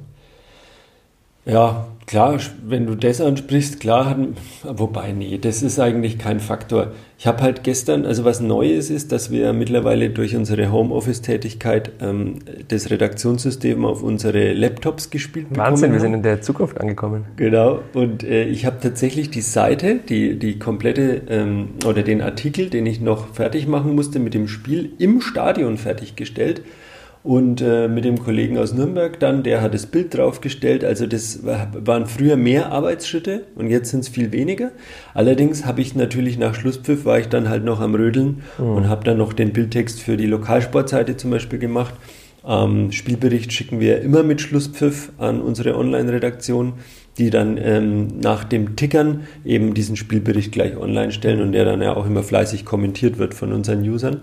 Ja, 1.50 1.88
klar, 2.06 2.40
wenn 2.64 2.86
du 2.86 2.96
das 2.96 3.22
ansprichst, 3.22 3.80
klar, 3.80 4.16
wobei, 4.64 5.14
nee, 5.14 5.40
das 5.40 5.64
ist 5.64 5.80
eigentlich 5.80 6.20
kein 6.20 6.40
Faktor. 6.40 6.92
Ich 7.18 7.26
habe 7.26 7.42
halt 7.42 7.64
gestern, 7.64 8.06
also 8.06 8.24
was 8.24 8.40
Neues 8.40 8.90
ist, 8.90 9.12
dass 9.12 9.32
wir 9.32 9.52
mittlerweile 9.54 10.12
durch 10.12 10.36
unsere 10.36 10.72
Homeoffice-Tätigkeit 10.72 11.92
ähm, 12.02 12.36
das 12.68 12.92
Redaktionssystem 12.92 13.84
auf 13.84 14.04
unsere 14.04 14.54
Laptops 14.54 15.10
gespielt 15.10 15.50
bekommen 15.50 15.72
Wahnsinn, 15.72 15.92
wir 15.92 16.00
sind 16.00 16.14
in 16.14 16.24
der 16.24 16.42
Zukunft 16.42 16.80
angekommen. 16.80 17.26
Genau, 17.36 17.80
und 17.94 18.24
äh, 18.24 18.44
ich 18.44 18.66
habe 18.66 18.78
tatsächlich 18.80 19.32
die 19.32 19.42
Seite, 19.42 19.96
die, 20.08 20.38
die 20.38 20.60
komplette, 20.60 21.24
ähm, 21.30 21.70
oder 21.86 22.04
den 22.04 22.22
Artikel, 22.22 22.70
den 22.70 22.86
ich 22.86 23.02
noch 23.02 23.34
fertig 23.34 23.68
machen 23.68 23.96
musste, 23.96 24.20
mit 24.20 24.36
dem 24.36 24.48
Spiel 24.48 24.92
im 25.00 25.20
Stadion 25.20 25.78
fertiggestellt 25.78 26.62
und 27.24 27.62
äh, 27.62 27.88
mit 27.90 28.06
dem 28.06 28.18
Kollegen 28.18 28.58
aus 28.58 28.74
Nürnberg 28.74 29.20
dann, 29.20 29.44
der 29.44 29.62
hat 29.62 29.74
das 29.74 29.86
Bild 29.86 30.16
draufgestellt. 30.16 30.86
Also 30.86 31.06
das 31.06 31.42
waren 31.44 32.06
früher 32.06 32.38
mehr 32.38 32.72
Arbeitsschritte 32.72 33.46
und 33.56 33.68
jetzt 33.68 33.92
sind 33.92 34.02
es 34.02 34.08
viel 34.08 34.32
weniger. 34.32 34.72
Allerdings 35.14 35.66
habe 35.66 35.82
ich 35.82 35.96
natürlich 35.96 36.38
nach 36.38 36.56
Schlusspfiff 36.56 37.04
war 37.04 37.20
ich 37.20 37.28
dann 37.28 37.50
halt 37.50 37.66
noch 37.66 37.82
am 37.82 37.94
Rödeln 37.94 38.42
mhm. 38.58 38.70
und 38.70 38.90
habe 38.90 39.04
dann 39.04 39.18
noch 39.18 39.34
den 39.34 39.52
Bildtext 39.52 40.02
für 40.02 40.16
die 40.16 40.28
Lokalsportseite 40.28 41.18
zum 41.18 41.32
Beispiel 41.32 41.60
gemacht. 41.60 41.94
Ähm, 42.48 42.94
Spielbericht 42.94 43.52
schicken 43.52 43.82
wir 43.82 44.02
immer 44.02 44.24
mit 44.24 44.40
Schlusspfiff 44.40 45.12
an 45.18 45.42
unsere 45.42 45.78
Online-Redaktion, 45.78 46.74
die 47.18 47.32
dann 47.32 47.58
ähm, 47.58 48.08
nach 48.22 48.46
dem 48.46 48.78
Tickern 48.78 49.28
eben 49.44 49.74
diesen 49.74 49.98
Spielbericht 49.98 50.54
gleich 50.54 50.78
online 50.78 51.12
stellen 51.12 51.42
und 51.42 51.52
der 51.52 51.66
dann 51.66 51.82
ja 51.82 51.98
auch 51.98 52.06
immer 52.06 52.24
fleißig 52.24 52.64
kommentiert 52.64 53.18
wird 53.18 53.34
von 53.34 53.52
unseren 53.52 53.82
Usern. 53.82 54.22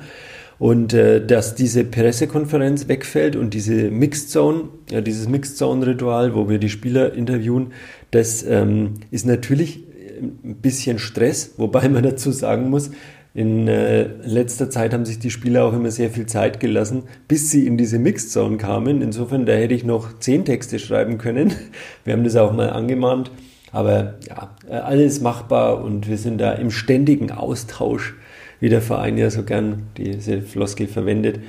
Und 0.59 0.95
äh, 0.95 1.25
dass 1.25 1.55
diese 1.55 1.85
Pressekonferenz 1.85 2.89
wegfällt 2.89 3.37
und 3.37 3.53
diese 3.53 3.91
Mixed 3.91 4.31
Zone, 4.31 4.69
ja, 4.91 5.01
dieses 5.01 5.29
Mixed 5.29 5.59
Zone-Ritual, 5.59 6.35
wo 6.35 6.49
wir 6.49 6.59
die 6.59 6.71
Spieler 6.71 7.13
interviewen, 7.13 7.73
das 8.11 8.43
ähm, 8.43 8.95
ist 9.11 9.27
natürlich 9.27 9.85
ein 10.19 10.57
bisschen 10.63 10.99
Stress, 10.99 11.55
wobei 11.59 11.89
man 11.89 12.03
dazu 12.03 12.31
sagen 12.31 12.71
muss, 12.71 12.91
in 13.35 13.69
äh, 13.69 14.05
letzter 14.25 14.71
Zeit 14.71 14.95
haben 14.95 15.05
sich 15.05 15.19
die 15.19 15.31
Spieler 15.31 15.67
auch 15.67 15.75
immer 15.75 15.91
sehr 15.91 16.09
viel 16.09 16.25
Zeit 16.25 16.59
gelassen, 16.59 17.03
bis 17.29 17.51
sie 17.51 17.67
in 17.67 17.77
diese 17.77 17.99
Mixed 17.99 18.33
Zone 18.33 18.57
kamen. 18.57 19.03
Insofern, 19.03 19.45
da 19.45 19.53
hätte 19.53 19.75
ich 19.75 19.85
noch 19.85 20.19
zehn 20.21 20.47
Texte 20.47 20.79
schreiben 20.79 21.19
können. 21.19 21.53
Wir 22.05 22.15
haben 22.15 22.25
das 22.25 22.37
auch 22.37 22.55
mal 22.55 22.71
angemahnt. 22.71 23.31
Aber 23.73 24.15
ja, 24.27 24.57
alles 24.71 25.21
machbar 25.21 25.85
und 25.85 26.09
wir 26.09 26.17
sind 26.17 26.39
da 26.39 26.53
im 26.53 26.71
ständigen 26.71 27.31
Austausch 27.31 28.15
wie 28.61 28.69
der 28.69 28.83
Verein 28.83 29.19
ja 29.19 29.31
so 29.31 29.43
gern 29.43 29.85
diese 29.97 30.43
Floskel 30.43 30.87
verwendet. 30.87 31.41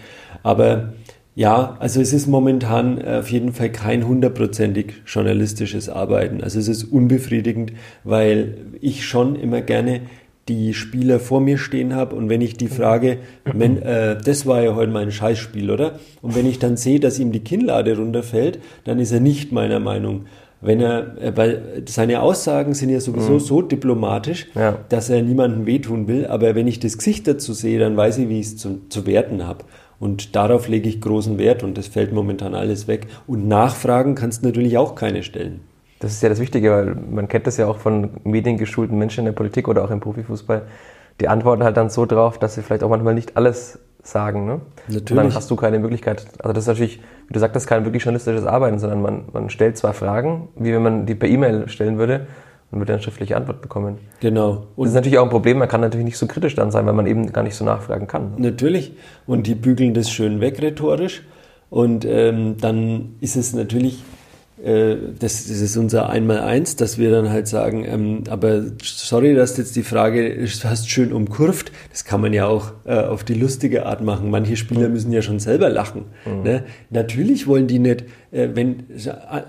Aber 0.44 0.94
ja, 1.36 1.78
also 1.80 2.02
es 2.02 2.14
ist 2.14 2.26
momentan 2.26 3.00
auf 3.04 3.30
jeden 3.30 3.54
Fall 3.54 3.72
kein 3.72 4.08
hundertprozentig 4.08 4.94
journalistisches 5.06 5.88
Arbeiten. 5.88 6.42
Also 6.42 6.58
es 6.58 6.68
ist 6.68 6.84
unbefriedigend, 6.86 7.74
weil 8.04 8.58
ich 8.82 9.06
schon 9.06 9.36
immer 9.36 9.62
gerne 9.62 10.02
die 10.48 10.74
Spieler 10.74 11.20
vor 11.20 11.42
mir 11.42 11.58
stehen 11.58 11.94
habe 11.94 12.16
und 12.16 12.30
wenn 12.30 12.42
ich 12.42 12.56
die 12.56 12.68
frage, 12.70 13.18
wenn, 13.44 13.82
äh, 13.82 14.18
das 14.20 14.46
war 14.46 14.64
ja 14.64 14.76
heute 14.76 14.92
mein 14.92 15.12
Scheißspiel, 15.12 15.70
oder? 15.70 16.00
Und 16.22 16.36
wenn 16.36 16.46
ich 16.46 16.60
dann 16.60 16.78
sehe, 16.78 17.00
dass 17.00 17.20
ihm 17.20 17.32
die 17.32 17.42
Kinnlade 17.42 17.98
runterfällt, 17.98 18.60
dann 18.86 19.00
ist 19.00 19.12
er 19.12 19.20
nicht 19.20 19.52
meiner 19.52 19.80
Meinung 19.80 20.26
wenn 20.62 20.82
er, 20.82 21.36
weil 21.36 21.84
seine 21.88 22.22
Aussagen 22.22 22.74
sind 22.74 22.90
ja 22.90 23.00
sowieso 23.00 23.34
mhm. 23.34 23.40
so 23.40 23.62
diplomatisch, 23.62 24.48
ja. 24.56 24.80
dass 24.90 25.10
er 25.10 25.22
niemandem 25.22 25.66
wehtun 25.66 26.08
will, 26.08 26.26
aber 26.28 26.56
wenn 26.56 26.68
ich 26.68 26.80
das 26.80 26.98
Gesicht 26.98 27.28
dazu 27.28 27.54
sehe, 27.54 27.80
dann 27.80 27.96
weiß 27.96 28.18
ich, 28.18 28.30
wie 28.30 28.40
ich 28.40 28.48
es 28.48 28.58
zu, 28.58 28.82
zu 28.90 29.06
werten 29.06 29.46
habe. 29.46 29.66
Und 30.00 30.36
darauf 30.36 30.68
lege 30.68 30.90
ich 30.90 31.02
großen 31.02 31.38
Wert 31.38 31.64
und 31.64 31.78
das 31.78 31.88
fällt 31.88 32.14
momentan 32.14 32.54
alles 32.54 32.88
weg. 32.88 33.08
Und 33.26 33.48
Nachfragen 33.48 34.16
kannst 34.16 34.44
du 34.44 34.48
natürlich 34.48 34.78
auch 34.78 34.96
keine 34.96 35.24
stellen. 35.24 35.62
Das 36.00 36.12
ist 36.12 36.22
ja 36.22 36.30
das 36.30 36.40
Wichtige, 36.40 36.72
weil 36.72 36.96
man 36.96 37.28
kennt 37.28 37.48
das 37.48 37.58
ja 37.58 37.68
auch 37.68 37.78
von 37.78 38.12
mediengeschulten 38.24 38.98
Menschen 38.98 39.22
in 39.22 39.26
der 39.26 39.32
Politik 39.32 39.68
oder 39.68 39.84
auch 39.84 39.90
im 39.90 40.00
Profifußball. 40.00 40.64
Die 41.20 41.28
antworten 41.28 41.64
halt 41.64 41.78
dann 41.78 41.90
so 41.90 42.06
drauf, 42.06 42.38
dass 42.38 42.54
sie 42.54 42.62
vielleicht 42.62 42.84
auch 42.84 42.90
manchmal 42.90 43.16
nicht 43.16 43.36
alles 43.36 43.80
sagen. 44.08 44.46
Ne? 44.46 44.62
Natürlich. 44.88 45.12
Und 45.12 45.18
dann 45.18 45.36
hast 45.36 45.52
du 45.52 45.56
keine 45.56 45.80
Möglichkeit. 45.80 46.26
Also 46.40 46.54
das 46.54 46.64
ist 46.64 46.68
natürlich, 46.68 47.00
wie 47.28 47.34
du 47.34 47.40
sagtest, 47.40 47.68
kein 47.68 47.84
wirklich 47.84 48.04
journalistisches 48.04 48.46
Arbeiten, 48.46 48.80
sondern 48.80 49.02
man, 49.02 49.26
man 49.34 49.50
stellt 49.50 49.78
zwar 49.78 49.94
Fragen, 49.94 50.50
wie 50.56 50.74
wenn 50.74 50.82
man 50.82 51.06
die 51.06 51.16
per 51.16 51.30
E-Mail 51.30 51.68
stellen 51.68 51.98
würde 51.98 52.28
und 52.72 52.80
würde 52.80 52.94
eine 52.94 53.02
schriftliche 53.02 53.36
Antwort 53.36 53.62
bekommen. 53.62 53.98
Genau. 54.20 54.68
Und 54.76 54.86
das 54.86 54.90
ist 54.90 54.96
natürlich 54.96 55.18
auch 55.18 55.24
ein 55.24 55.30
Problem, 55.30 55.58
man 55.58 55.68
kann 55.68 55.82
natürlich 55.82 56.06
nicht 56.06 56.18
so 56.18 56.28
kritisch 56.28 56.56
dann 56.56 56.72
sein, 56.72 56.86
weil 56.86 56.94
man 56.94 57.08
eben 57.08 57.32
gar 57.32 57.44
nicht 57.44 57.56
so 57.56 57.66
nachfragen 57.66 58.08
kann. 58.08 58.34
Natürlich. 58.38 58.94
Und 59.26 59.48
die 59.48 59.56
bügeln 59.56 59.94
das 59.94 60.10
schön 60.10 60.42
weg 60.42 60.62
rhetorisch. 60.62 61.24
Und 61.70 62.06
ähm, 62.06 62.56
dann 62.60 63.16
ist 63.20 63.36
es 63.36 63.54
natürlich 63.54 64.04
das, 65.20 65.48
das 65.48 65.62
ist 65.62 65.78
unser 65.78 66.10
Einmaleins, 66.10 66.76
dass 66.76 66.98
wir 66.98 67.12
dann 67.12 67.30
halt 67.30 67.48
sagen, 67.48 67.86
ähm, 67.86 68.24
aber 68.28 68.64
sorry, 68.82 69.36
dass 69.36 69.54
du 69.54 69.62
jetzt 69.62 69.76
die 69.76 69.84
Frage 69.84 70.48
hast 70.64 70.90
schön 70.90 71.14
umkurvt. 71.14 71.72
Das 71.92 72.06
kann 72.06 72.22
man 72.22 72.34
ja 72.34 72.48
auch 72.48 72.72
äh, 72.86 72.96
auf 72.96 73.24
die 73.24 73.36
lustige 73.36 73.86
Art 73.86 74.02
machen. 74.02 74.32
Manche 74.32 74.58
Spieler 74.58 74.90
müssen 74.90 75.12
ja 75.12 75.22
schon 75.22 75.40
selber 75.40 75.70
lachen. 75.70 76.06
Mhm. 76.26 76.42
Ne? 76.42 76.64
Natürlich 76.90 77.46
wollen 77.46 77.68
die 77.68 77.78
nicht, 77.78 78.06
äh, 78.32 78.50
wenn, 78.54 78.86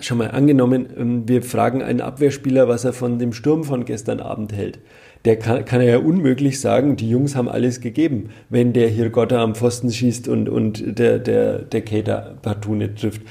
schon 0.00 0.18
mal 0.18 0.30
angenommen, 0.30 0.86
ähm, 0.98 1.26
wir 1.26 1.42
fragen 1.42 1.82
einen 1.82 2.02
Abwehrspieler, 2.02 2.68
was 2.68 2.84
er 2.84 2.92
von 2.92 3.18
dem 3.18 3.32
Sturm 3.32 3.64
von 3.64 3.86
gestern 3.86 4.20
Abend 4.20 4.52
hält. 4.52 4.78
Der 5.24 5.36
kann, 5.38 5.64
kann 5.64 5.80
er 5.80 5.88
ja 5.88 5.98
unmöglich 5.98 6.60
sagen, 6.60 6.96
die 6.96 7.08
Jungs 7.08 7.34
haben 7.34 7.48
alles 7.48 7.80
gegeben, 7.80 8.30
wenn 8.50 8.72
der 8.72 8.88
hier 8.88 9.10
Gotta 9.10 9.42
am 9.42 9.54
Pfosten 9.54 9.90
schießt 9.90 10.28
und, 10.28 10.48
und 10.48 10.98
der, 10.98 11.18
der, 11.18 11.58
der 11.58 11.82
Cater 11.82 12.36
partout 12.42 12.74
nicht 12.74 13.00
trifft. 13.00 13.22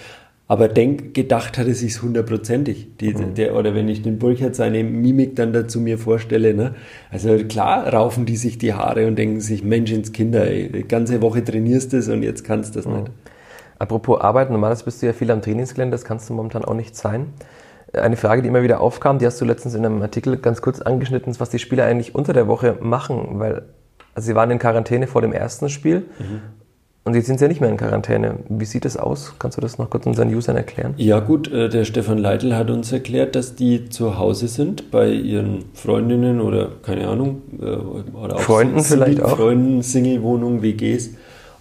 Aber 0.49 0.69
denk, 0.69 1.13
gedacht 1.13 1.57
hat 1.57 1.67
er 1.67 1.73
sich 1.73 2.01
hundertprozentig. 2.01 2.87
Mhm. 3.01 3.33
Der, 3.35 3.55
oder 3.55 3.75
wenn 3.75 3.89
ich 3.89 4.01
den 4.01 4.17
Burkhardt 4.17 4.55
seine 4.55 4.83
Mimik 4.83 5.35
dann 5.35 5.51
dazu 5.51 5.81
mir 5.81 5.97
vorstelle, 5.97 6.53
ne? 6.53 6.75
Also 7.11 7.37
klar 7.49 7.93
raufen 7.93 8.25
die 8.25 8.37
sich 8.37 8.57
die 8.57 8.73
Haare 8.73 9.07
und 9.07 9.17
denken 9.17 9.41
sich, 9.41 9.63
Mensch 9.63 9.91
ins 9.91 10.13
Kinder, 10.13 10.47
ey, 10.47 10.71
die 10.71 10.87
ganze 10.87 11.21
Woche 11.21 11.43
trainierst 11.43 11.91
du 11.91 11.97
es 11.97 12.07
und 12.07 12.23
jetzt 12.23 12.45
kannst 12.45 12.75
du 12.75 12.79
das 12.79 12.87
mhm. 12.87 12.99
nicht. 12.99 13.11
Apropos 13.77 14.21
Arbeit, 14.21 14.49
normalerweise 14.49 14.85
bist 14.85 15.01
du 15.01 15.05
ja 15.05 15.13
viel 15.13 15.29
am 15.31 15.41
Trainingsgelände, 15.41 15.93
das 15.93 16.05
kannst 16.05 16.29
du 16.29 16.33
momentan 16.33 16.63
auch 16.63 16.73
nicht 16.73 16.95
sein. 16.95 17.27
Eine 17.93 18.15
Frage, 18.15 18.41
die 18.41 18.47
immer 18.47 18.63
wieder 18.63 18.79
aufkam, 18.81 19.19
die 19.19 19.25
hast 19.25 19.39
du 19.41 19.45
letztens 19.45 19.75
in 19.75 19.85
einem 19.85 20.01
Artikel 20.01 20.37
ganz 20.37 20.61
kurz 20.61 20.81
angeschnitten, 20.81 21.33
was 21.39 21.49
die 21.49 21.59
Spieler 21.59 21.85
eigentlich 21.85 22.15
unter 22.15 22.33
der 22.33 22.47
Woche 22.47 22.77
machen, 22.81 23.39
weil 23.39 23.63
also 24.13 24.27
sie 24.27 24.35
waren 24.35 24.49
in 24.49 24.57
Quarantäne 24.57 25.05
vor 25.05 25.21
dem 25.21 25.31
ersten 25.31 25.69
Spiel 25.69 26.05
mhm. 26.17 26.41
Und 27.07 27.15
jetzt 27.15 27.27
sind 27.27 27.39
sie 27.39 27.45
ja 27.45 27.47
nicht 27.47 27.61
mehr 27.61 27.69
in 27.69 27.77
Quarantäne. 27.77 28.39
Wie 28.49 28.65
sieht 28.65 28.83
das 28.83 28.97
aus? 28.97 29.33
Kannst 29.39 29.55
du 29.55 29.61
das 29.61 29.77
noch 29.77 29.89
kurz 29.89 30.05
unseren 30.05 30.27
Usern 30.35 30.57
erklären? 30.57 30.93
Ja 30.97 31.21
gut, 31.21 31.49
äh, 31.49 31.69
der 31.69 31.85
Stefan 31.85 32.17
Leitl 32.17 32.53
hat 32.53 32.69
uns 32.69 32.91
erklärt, 32.91 33.33
dass 33.37 33.55
die 33.55 33.87
zu 33.87 34.17
Hause 34.17 34.49
sind 34.49 34.91
bei 34.91 35.09
ihren 35.09 35.63
Freundinnen 35.73 36.41
oder 36.41 36.67
keine 36.83 37.07
Ahnung. 37.07 37.43
Äh, 37.61 37.63
oder 37.63 38.35
auch 38.35 38.41
Freunden 38.41 38.81
Single, 38.81 39.05
vielleicht 39.05 39.23
auch. 39.23 39.37
Freunden, 39.37 39.83
Single-Wohnungen, 39.83 40.61
WGs. 40.61 41.11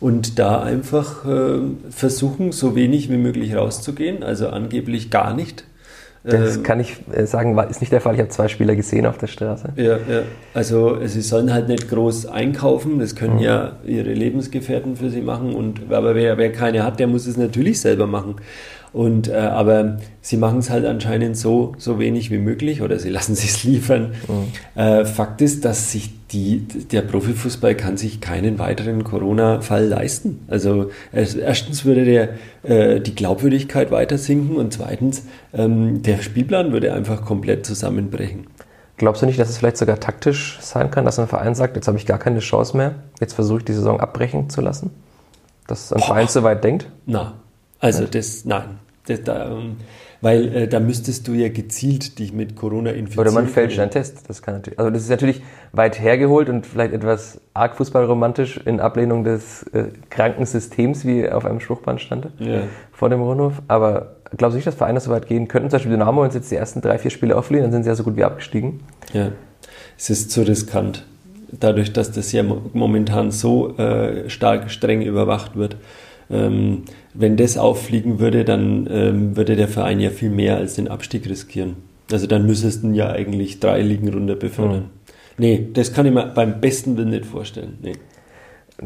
Und 0.00 0.40
da 0.40 0.64
einfach 0.64 1.24
äh, 1.24 1.61
versuchen, 1.90 2.50
so 2.50 2.74
wenig 2.74 3.09
wie 3.09 3.16
möglich 3.16 3.54
rauszugehen. 3.54 4.24
Also 4.24 4.48
angeblich 4.48 5.12
gar 5.12 5.32
nicht 5.32 5.62
das 6.26 6.56
ähm, 6.56 6.62
kann 6.62 6.80
ich 6.80 6.96
äh, 7.12 7.26
sagen, 7.26 7.56
ist 7.70 7.80
nicht 7.80 7.92
der 7.92 8.00
Fall. 8.00 8.14
Ich 8.14 8.20
habe 8.20 8.30
zwei 8.30 8.48
Spieler 8.48 8.74
gesehen 8.74 9.06
auf 9.06 9.18
der 9.18 9.28
Straße. 9.28 9.68
Ja, 9.76 9.96
ja. 9.96 10.22
Also 10.54 10.98
sie 11.06 11.22
sollen 11.22 11.52
halt 11.52 11.68
nicht 11.68 11.88
groß 11.88 12.26
einkaufen. 12.26 12.98
Das 12.98 13.14
können 13.14 13.36
mhm. 13.36 13.42
ja 13.42 13.76
ihre 13.84 14.12
Lebensgefährten 14.12 14.96
für 14.96 15.10
sie 15.10 15.20
machen. 15.20 15.54
Und 15.54 15.92
aber 15.92 16.14
wer, 16.14 16.36
wer 16.36 16.50
keine 16.50 16.82
hat, 16.82 16.98
der 16.98 17.06
muss 17.06 17.26
es 17.26 17.36
natürlich 17.36 17.80
selber 17.80 18.06
machen. 18.06 18.36
Und, 18.92 19.28
äh, 19.28 19.34
aber 19.34 19.98
sie 20.22 20.36
machen 20.36 20.60
es 20.60 20.70
halt 20.70 20.86
anscheinend 20.86 21.36
so, 21.36 21.74
so 21.76 21.98
wenig 21.98 22.30
wie 22.30 22.38
möglich 22.38 22.82
oder 22.82 22.98
sie 22.98 23.10
lassen 23.16 23.34
sich 23.34 23.62
liefern. 23.62 24.14
Mhm. 24.26 24.80
Äh, 24.80 25.04
Fakt 25.04 25.42
ist, 25.42 25.64
dass 25.64 25.92
sich 25.92 26.10
die, 26.32 26.60
der 26.60 27.02
Profifußball 27.02 27.76
kann 27.76 27.96
sich 27.96 28.20
keinen 28.20 28.58
weiteren 28.58 29.04
Corona-Fall 29.04 29.86
leisten. 29.86 30.40
Also 30.48 30.90
erstens 31.12 31.84
würde 31.84 32.04
der, 32.04 32.28
äh, 32.64 33.00
die 33.00 33.14
Glaubwürdigkeit 33.14 33.90
weiter 33.90 34.18
sinken 34.18 34.56
und 34.56 34.72
zweitens 34.72 35.22
ähm, 35.54 36.02
der 36.02 36.18
Spielplan 36.22 36.72
würde 36.72 36.92
einfach 36.92 37.24
komplett 37.24 37.64
zusammenbrechen. 37.64 38.48
Glaubst 38.96 39.22
du 39.22 39.26
nicht, 39.26 39.38
dass 39.38 39.50
es 39.50 39.58
vielleicht 39.58 39.76
sogar 39.76 40.00
taktisch 40.00 40.58
sein 40.60 40.90
kann, 40.90 41.04
dass 41.04 41.18
ein 41.18 41.28
Verein 41.28 41.54
sagt, 41.54 41.76
jetzt 41.76 41.86
habe 41.86 41.98
ich 41.98 42.06
gar 42.06 42.18
keine 42.18 42.40
Chance 42.40 42.76
mehr, 42.76 42.94
jetzt 43.20 43.34
versuche 43.34 43.58
ich 43.58 43.64
die 43.64 43.74
Saison 43.74 44.00
abbrechen 44.00 44.50
zu 44.50 44.62
lassen? 44.62 44.90
Dass 45.66 45.92
ein 45.92 46.00
Verein 46.00 46.28
so 46.28 46.42
weit 46.42 46.64
denkt? 46.64 46.88
Na, 47.04 47.34
also 47.78 48.04
das, 48.04 48.44
nein. 48.44 48.78
Das, 49.06 49.22
da, 49.22 49.50
ähm, 49.50 49.76
weil 50.20 50.55
äh, 50.55 50.68
da 50.68 50.81
müsstest 50.81 51.29
du 51.29 51.33
ja 51.33 51.48
gezielt 51.48 52.18
dich 52.18 52.33
mit 52.33 52.57
Corona 52.57 52.90
infizieren. 52.90 53.26
Oder 53.26 53.35
man 53.35 53.48
fälscht 53.48 53.79
einen 53.79 53.90
Test. 53.90 54.29
Das 54.29 54.42
kann 54.42 54.55
natürlich. 54.55 54.79
Also 54.79 54.90
das 54.90 55.02
ist 55.02 55.11
natürlich 55.11 55.42
weit 55.72 56.00
hergeholt 56.00 56.48
und 56.48 56.66
vielleicht 56.66 56.92
etwas 56.92 57.40
arg 57.55 57.76
fußballromantisch 57.76 58.59
in 58.59 58.81
Ablehnung 58.81 59.24
des 59.24 59.62
äh, 59.72 59.85
kranken 60.11 60.46
Systems, 60.46 61.05
wie 61.05 61.29
auf 61.29 61.44
einem 61.44 61.61
Spruchband 61.61 62.00
stand 62.00 62.29
ja. 62.38 62.62
vor 62.92 63.09
dem 63.09 63.20
Rundhof. 63.20 63.62
Aber 63.68 64.16
glaubst 64.37 64.55
du 64.55 64.57
nicht, 64.57 64.66
dass 64.66 64.74
Vereine 64.74 65.00
so 65.00 65.11
weit 65.11 65.26
gehen 65.26 65.48
könnten? 65.48 65.70
Zum 65.70 65.76
Beispiel 65.76 65.92
Dynamo, 65.92 66.29
sie 66.29 66.38
jetzt 66.38 66.50
die 66.50 66.57
ersten 66.57 66.81
drei, 66.81 66.98
vier 66.98 67.11
Spiele 67.11 67.37
auflehnen, 67.37 67.64
dann 67.64 67.72
sind 67.72 67.83
sie 67.85 67.88
ja 67.88 67.94
so 67.94 68.05
gut 68.05 68.16
wie 68.16 68.24
abgestiegen. 68.24 68.81
Ja, 69.12 69.33
es 69.98 70.11
ist 70.11 70.31
zu 70.31 70.42
riskant. 70.42 71.05
Dadurch, 71.52 71.92
dass 71.92 72.11
das 72.11 72.33
ja 72.33 72.42
momentan 72.42 73.31
so 73.31 73.76
äh, 73.79 74.29
stark 74.29 74.70
streng 74.70 75.00
überwacht 75.02 75.57
wird. 75.57 75.76
Ähm, 76.30 76.82
wenn 77.14 77.36
das 77.36 77.56
auffliegen 77.56 78.18
würde, 78.18 78.44
dann 78.44 78.88
ähm, 78.90 79.36
würde 79.36 79.56
der 79.56 79.68
Verein 79.68 80.00
ja 80.00 80.10
viel 80.10 80.30
mehr 80.30 80.56
als 80.56 80.74
den 80.74 80.88
Abstieg 80.88 81.28
riskieren. 81.28 81.76
Also 82.10 82.26
dann 82.26 82.46
müsstest 82.46 82.84
du 82.84 82.90
ja 82.90 83.10
eigentlich 83.10 83.60
drei 83.60 83.80
Ligen 83.82 84.08
runter 84.08 84.36
befördern. 84.36 84.80
Mhm. 84.80 84.90
Nee, 85.38 85.68
das 85.72 85.92
kann 85.92 86.06
ich 86.06 86.12
mir 86.12 86.26
beim 86.26 86.60
besten 86.60 86.96
Willen 86.96 87.10
nicht 87.10 87.26
vorstellen. 87.26 87.78
Nee. 87.82 87.92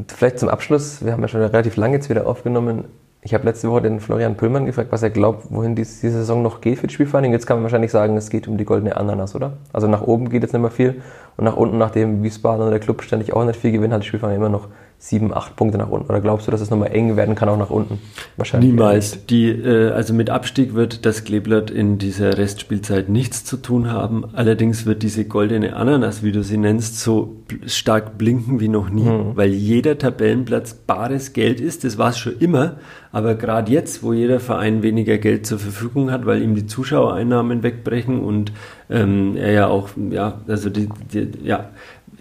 Vielleicht 0.09 0.39
zum 0.39 0.49
Abschluss, 0.49 1.05
wir 1.05 1.13
haben 1.13 1.23
ja 1.23 1.29
schon 1.29 1.41
relativ 1.41 1.77
lange 1.77 1.97
jetzt 1.97 2.11
wieder 2.11 2.27
aufgenommen. 2.27 2.85
Ich 3.23 3.35
habe 3.35 3.45
letzte 3.45 3.69
Woche 3.69 3.83
den 3.83 4.01
Florian 4.01 4.37
Püllmann 4.37 4.65
gefragt, 4.65 4.93
was 4.93 5.03
er 5.03 5.11
glaubt, 5.11 5.47
wohin 5.51 5.75
die, 5.77 5.83
diese 5.83 6.11
Saison 6.11 6.43
noch 6.43 6.61
geht 6.61 6.79
für 6.79 6.87
die 6.87 6.95
Spielvereinigung. 6.95 7.35
Jetzt 7.35 7.47
kann 7.47 7.59
man 7.59 7.65
wahrscheinlich 7.65 7.91
sagen, 7.91 8.17
es 8.17 8.31
geht 8.31 8.49
um 8.49 8.57
die 8.57 8.65
goldene 8.65 8.97
Ananas, 8.97 9.35
oder? 9.35 9.59
Also 9.73 9.89
nach 9.89 10.03
oben 10.03 10.31
geht 10.31 10.43
jetzt 10.43 10.53
nicht 10.53 10.63
mehr 10.63 10.71
viel 10.71 11.03
und 11.37 11.45
nach 11.45 11.57
unten, 11.57 11.77
nachdem 11.77 12.23
Wiesbaden 12.23 12.63
oder 12.63 12.71
der 12.71 12.81
Club 12.81 13.03
ständig 13.03 13.35
auch 13.35 13.45
nicht 13.45 13.61
viel 13.61 13.73
gewinnen, 13.73 13.93
hat 13.93 14.03
die 14.03 14.07
Spielvereinigung 14.07 14.47
immer 14.47 14.57
noch 14.57 14.69
sieben, 15.03 15.33
acht 15.33 15.57
Punkte 15.57 15.79
nach 15.79 15.89
unten? 15.89 16.11
Oder 16.11 16.21
glaubst 16.21 16.47
du, 16.47 16.51
dass 16.51 16.61
es 16.61 16.69
nochmal 16.69 16.93
eng 16.93 17.17
werden 17.17 17.35
kann, 17.35 17.49
auch 17.49 17.57
nach 17.57 17.71
unten? 17.71 17.99
Wahrscheinlich. 18.37 18.71
Niemals. 18.71 19.25
Die, 19.27 19.49
äh, 19.49 19.91
also 19.93 20.13
mit 20.13 20.29
Abstieg 20.29 20.75
wird 20.75 21.07
das 21.07 21.25
Kleeblatt 21.25 21.71
in 21.71 21.97
dieser 21.97 22.37
Restspielzeit 22.37 23.09
nichts 23.09 23.43
zu 23.43 23.57
tun 23.57 23.91
haben. 23.91 24.27
Allerdings 24.35 24.85
wird 24.85 25.03
diese 25.03 25.25
goldene 25.25 25.75
Ananas, 25.75 26.23
wie 26.23 26.33
du 26.33 26.45
sie 26.45 26.59
nennst, 26.59 27.01
so 27.01 27.37
stark 27.65 28.19
blinken 28.19 28.61
wie 28.61 28.69
noch 28.69 28.91
nie, 28.91 29.09
mhm. 29.09 29.37
weil 29.37 29.51
jeder 29.51 29.97
Tabellenplatz 29.97 30.75
bares 30.75 31.33
Geld 31.33 31.63
ist. 31.63 31.83
Das 31.85 31.97
war 31.97 32.11
es 32.11 32.19
schon 32.19 32.39
immer. 32.39 32.77
Aber 33.13 33.35
gerade 33.35 33.73
jetzt, 33.73 34.03
wo 34.03 34.13
jeder 34.13 34.39
Verein 34.39 34.83
weniger 34.83 35.19
Geld 35.19 35.47
zur 35.47 35.59
Verfügung 35.59 36.13
hat, 36.13 36.27
weil 36.27 36.43
ihm 36.43 36.55
die 36.55 36.67
Zuschauereinnahmen 36.67 37.63
wegbrechen 37.63 38.21
und 38.21 38.53
ähm, 38.89 39.37
er 39.37 39.53
ja 39.53 39.67
auch, 39.67 39.89
ja, 40.11 40.41
also 40.47 40.71
die, 40.71 40.89
die 41.13 41.29
ja, 41.43 41.71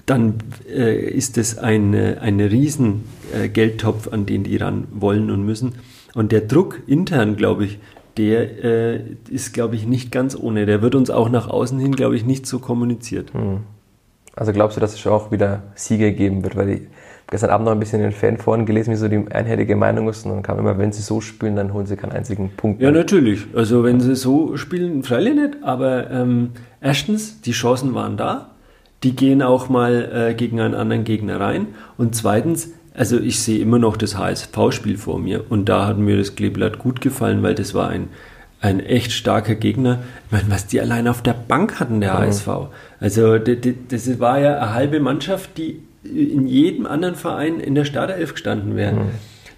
dann 0.09 0.35
äh, 0.67 0.99
ist 0.99 1.37
es 1.37 1.57
ein, 1.57 1.93
ein 1.93 2.39
riesen 2.39 3.03
äh, 3.33 3.47
Geldtopf, 3.47 4.07
an 4.11 4.25
den 4.25 4.43
die 4.43 4.57
ran 4.57 4.87
wollen 4.91 5.29
und 5.29 5.45
müssen. 5.45 5.75
Und 6.15 6.31
der 6.31 6.41
Druck 6.41 6.81
intern, 6.87 7.35
glaube 7.35 7.65
ich, 7.65 7.79
der 8.17 8.63
äh, 8.63 9.01
ist, 9.29 9.53
glaube 9.53 9.75
ich, 9.75 9.85
nicht 9.85 10.11
ganz 10.11 10.35
ohne. 10.35 10.65
Der 10.65 10.81
wird 10.81 10.95
uns 10.95 11.09
auch 11.09 11.29
nach 11.29 11.47
außen 11.47 11.79
hin, 11.79 11.95
glaube 11.95 12.15
ich, 12.15 12.25
nicht 12.25 12.47
so 12.47 12.59
kommuniziert. 12.59 13.33
Hm. 13.33 13.59
Also 14.35 14.51
glaubst 14.51 14.77
du, 14.77 14.81
dass 14.81 14.93
es 14.93 15.05
auch 15.05 15.31
wieder 15.31 15.63
Siege 15.75 16.11
geben 16.11 16.43
wird? 16.43 16.55
Weil 16.55 16.69
ich 16.69 16.81
gestern 17.29 17.51
Abend 17.51 17.65
noch 17.65 17.73
ein 17.73 17.79
bisschen 17.79 17.99
in 17.99 18.07
den 18.07 18.11
Fanforen 18.11 18.65
gelesen, 18.65 18.91
wie 18.91 18.95
so 18.95 19.07
die 19.07 19.25
einhellige 19.31 19.75
Meinung 19.75 20.09
ist. 20.09 20.25
Und 20.25 20.31
dann 20.31 20.43
kam 20.43 20.57
immer, 20.59 20.77
wenn 20.77 20.91
sie 20.91 21.01
so 21.01 21.21
spielen, 21.21 21.55
dann 21.55 21.73
holen 21.73 21.85
sie 21.85 21.95
keinen 21.95 22.13
einzigen 22.13 22.49
Punkt. 22.57 22.81
Ja, 22.81 22.91
natürlich. 22.91 23.45
Also 23.53 23.83
wenn 23.83 23.99
sie 23.99 24.15
so 24.15 24.57
spielen, 24.57 25.03
freilich 25.03 25.35
nicht. 25.35 25.57
Aber 25.61 26.09
ähm, 26.09 26.51
erstens, 26.81 27.41
die 27.41 27.51
Chancen 27.51 27.93
waren 27.93 28.17
da 28.17 28.51
die 29.03 29.15
gehen 29.15 29.41
auch 29.41 29.69
mal 29.69 30.29
äh, 30.29 30.33
gegen 30.33 30.59
einen 30.59 30.75
anderen 30.75 31.03
Gegner 31.03 31.39
rein. 31.39 31.67
Und 31.97 32.15
zweitens, 32.15 32.71
also 32.93 33.17
ich 33.19 33.39
sehe 33.39 33.59
immer 33.59 33.79
noch 33.79 33.95
das 33.95 34.17
HSV-Spiel 34.17 34.97
vor 34.97 35.19
mir 35.19 35.49
und 35.49 35.69
da 35.69 35.87
hat 35.87 35.97
mir 35.97 36.17
das 36.17 36.35
Kleeblatt 36.35 36.79
gut 36.79 37.01
gefallen, 37.01 37.41
weil 37.43 37.55
das 37.55 37.73
war 37.73 37.89
ein, 37.89 38.09
ein 38.59 38.81
echt 38.81 39.11
starker 39.13 39.55
Gegner. 39.55 39.99
Ich 40.25 40.31
meine, 40.31 40.51
was 40.51 40.67
die 40.67 40.81
allein 40.81 41.07
auf 41.07 41.21
der 41.21 41.33
Bank 41.33 41.79
hatten, 41.79 42.01
der 42.01 42.15
mhm. 42.15 42.17
HSV. 42.17 42.47
Also 42.99 43.37
das 43.37 44.19
war 44.19 44.39
ja 44.39 44.57
eine 44.57 44.73
halbe 44.73 44.99
Mannschaft, 44.99 45.57
die 45.57 45.81
in 46.03 46.47
jedem 46.47 46.85
anderen 46.85 47.15
Verein 47.15 47.59
in 47.59 47.75
der 47.75 47.85
Startelf 47.85 48.33
gestanden 48.33 48.75
wären. 48.75 48.95
Mhm. 48.95 49.11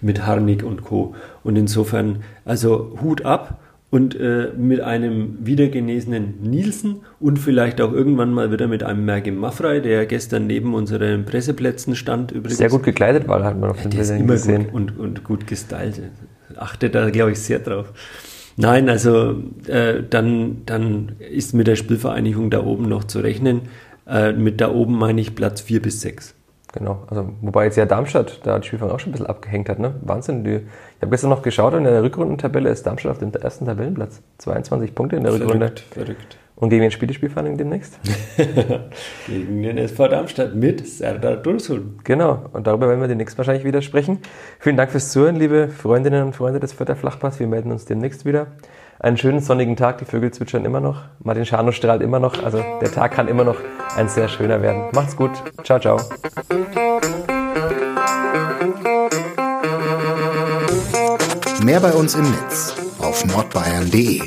Mit 0.04 0.26
Harnik 0.26 0.64
und 0.64 0.82
Co. 0.82 1.14
Und 1.44 1.56
insofern, 1.56 2.24
also 2.44 2.98
Hut 3.00 3.24
ab 3.24 3.61
und 3.92 4.18
äh, 4.18 4.52
mit 4.56 4.80
einem 4.80 5.36
wiedergenesenen 5.46 6.40
Nielsen 6.40 7.02
und 7.20 7.38
vielleicht 7.38 7.78
auch 7.78 7.92
irgendwann 7.92 8.32
mal 8.32 8.50
wieder 8.50 8.66
mit 8.66 8.82
einem 8.82 9.04
Mergim 9.04 9.36
Maffrey, 9.36 9.82
der 9.82 10.06
gestern 10.06 10.46
neben 10.46 10.74
unseren 10.74 11.26
Presseplätzen 11.26 11.94
stand. 11.94 12.32
Übrigens. 12.32 12.56
Sehr 12.56 12.70
gut 12.70 12.84
gekleidet 12.84 13.28
war, 13.28 13.44
hat 13.44 13.60
man 13.60 13.68
auf 13.68 13.82
den 13.82 13.90
ja, 13.90 13.98
Bildern 13.98 14.26
gesehen. 14.26 14.64
Gut 14.64 14.72
und, 14.72 14.98
und 14.98 15.24
gut 15.24 15.46
gestylt. 15.46 16.00
Achte 16.56 16.88
da, 16.88 17.10
glaube 17.10 17.32
ich, 17.32 17.40
sehr 17.40 17.58
drauf. 17.58 17.92
Nein, 18.56 18.88
also 18.88 19.42
äh, 19.66 20.02
dann, 20.08 20.62
dann 20.64 21.12
ist 21.18 21.52
mit 21.52 21.66
der 21.66 21.76
Spielvereinigung 21.76 22.48
da 22.48 22.64
oben 22.64 22.88
noch 22.88 23.04
zu 23.04 23.20
rechnen. 23.20 23.60
Äh, 24.08 24.32
mit 24.32 24.62
da 24.62 24.72
oben 24.72 24.96
meine 24.96 25.20
ich 25.20 25.34
Platz 25.34 25.60
4 25.60 25.82
bis 25.82 26.00
6. 26.00 26.34
Genau, 26.72 27.02
also 27.08 27.28
wobei 27.42 27.64
jetzt 27.64 27.76
ja 27.76 27.84
Darmstadt 27.84 28.40
da 28.44 28.58
die 28.58 28.66
Spielfang 28.66 28.90
auch 28.90 28.98
schon 28.98 29.10
ein 29.10 29.12
bisschen 29.12 29.26
abgehängt 29.26 29.68
hat, 29.68 29.78
ne? 29.78 29.94
Wahnsinn. 30.00 30.42
Die, 30.42 30.54
ich 30.54 31.02
habe 31.02 31.10
gestern 31.10 31.28
noch 31.28 31.42
geschaut, 31.42 31.74
in 31.74 31.84
der 31.84 32.02
Rückrundentabelle 32.02 32.70
ist 32.70 32.86
Darmstadt 32.86 33.12
auf 33.12 33.18
dem 33.18 33.32
ersten 33.32 33.66
Tabellenplatz. 33.66 34.22
22 34.38 34.94
Punkte 34.94 35.16
in 35.16 35.22
der 35.22 35.32
verrückt, 35.32 35.54
Rückrunde. 35.54 35.74
Verrückt. 35.90 36.38
Und 36.56 36.70
gegen 36.70 36.82
wen 36.82 36.90
spielt 36.90 37.10
die 37.10 37.14
Spielvereinigung 37.14 37.58
demnächst? 37.58 37.98
gegen 39.26 39.62
den 39.62 39.78
SV 39.78 40.08
Darmstadt 40.08 40.54
mit 40.54 40.86
Serdar 40.86 41.36
Dursun. 41.36 41.98
Genau, 42.04 42.46
und 42.52 42.66
darüber 42.66 42.88
werden 42.88 43.00
wir 43.00 43.08
demnächst 43.08 43.36
wahrscheinlich 43.36 43.64
wieder 43.64 43.82
sprechen. 43.82 44.18
Vielen 44.58 44.76
Dank 44.76 44.90
fürs 44.90 45.10
Zuhören, 45.10 45.36
liebe 45.36 45.68
Freundinnen 45.68 46.24
und 46.24 46.36
Freunde 46.36 46.60
des 46.60 46.72
Vierter 46.72 46.96
Flachpass. 46.96 47.40
Wir 47.40 47.48
melden 47.48 47.72
uns 47.72 47.84
demnächst 47.84 48.24
wieder 48.24 48.46
einen 49.02 49.16
schönen 49.16 49.40
sonnigen 49.40 49.76
Tag. 49.76 49.98
Die 49.98 50.04
Vögel 50.04 50.30
zwitschern 50.30 50.64
immer 50.64 50.80
noch. 50.80 51.02
Martin 51.22 51.44
Schano 51.44 51.72
strahlt 51.72 52.00
immer 52.00 52.20
noch. 52.20 52.42
Also 52.42 52.64
der 52.80 52.90
Tag 52.90 53.12
kann 53.12 53.28
immer 53.28 53.44
noch 53.44 53.56
ein 53.96 54.08
sehr 54.08 54.28
schöner 54.28 54.62
werden. 54.62 54.84
Macht's 54.94 55.16
gut. 55.16 55.30
Ciao, 55.64 55.78
ciao. 55.78 56.00
Mehr 61.62 61.80
bei 61.80 61.92
uns 61.92 62.14
im 62.14 62.30
Netz 62.30 62.74
auf 63.00 63.24
nordbayern.de 63.24 64.22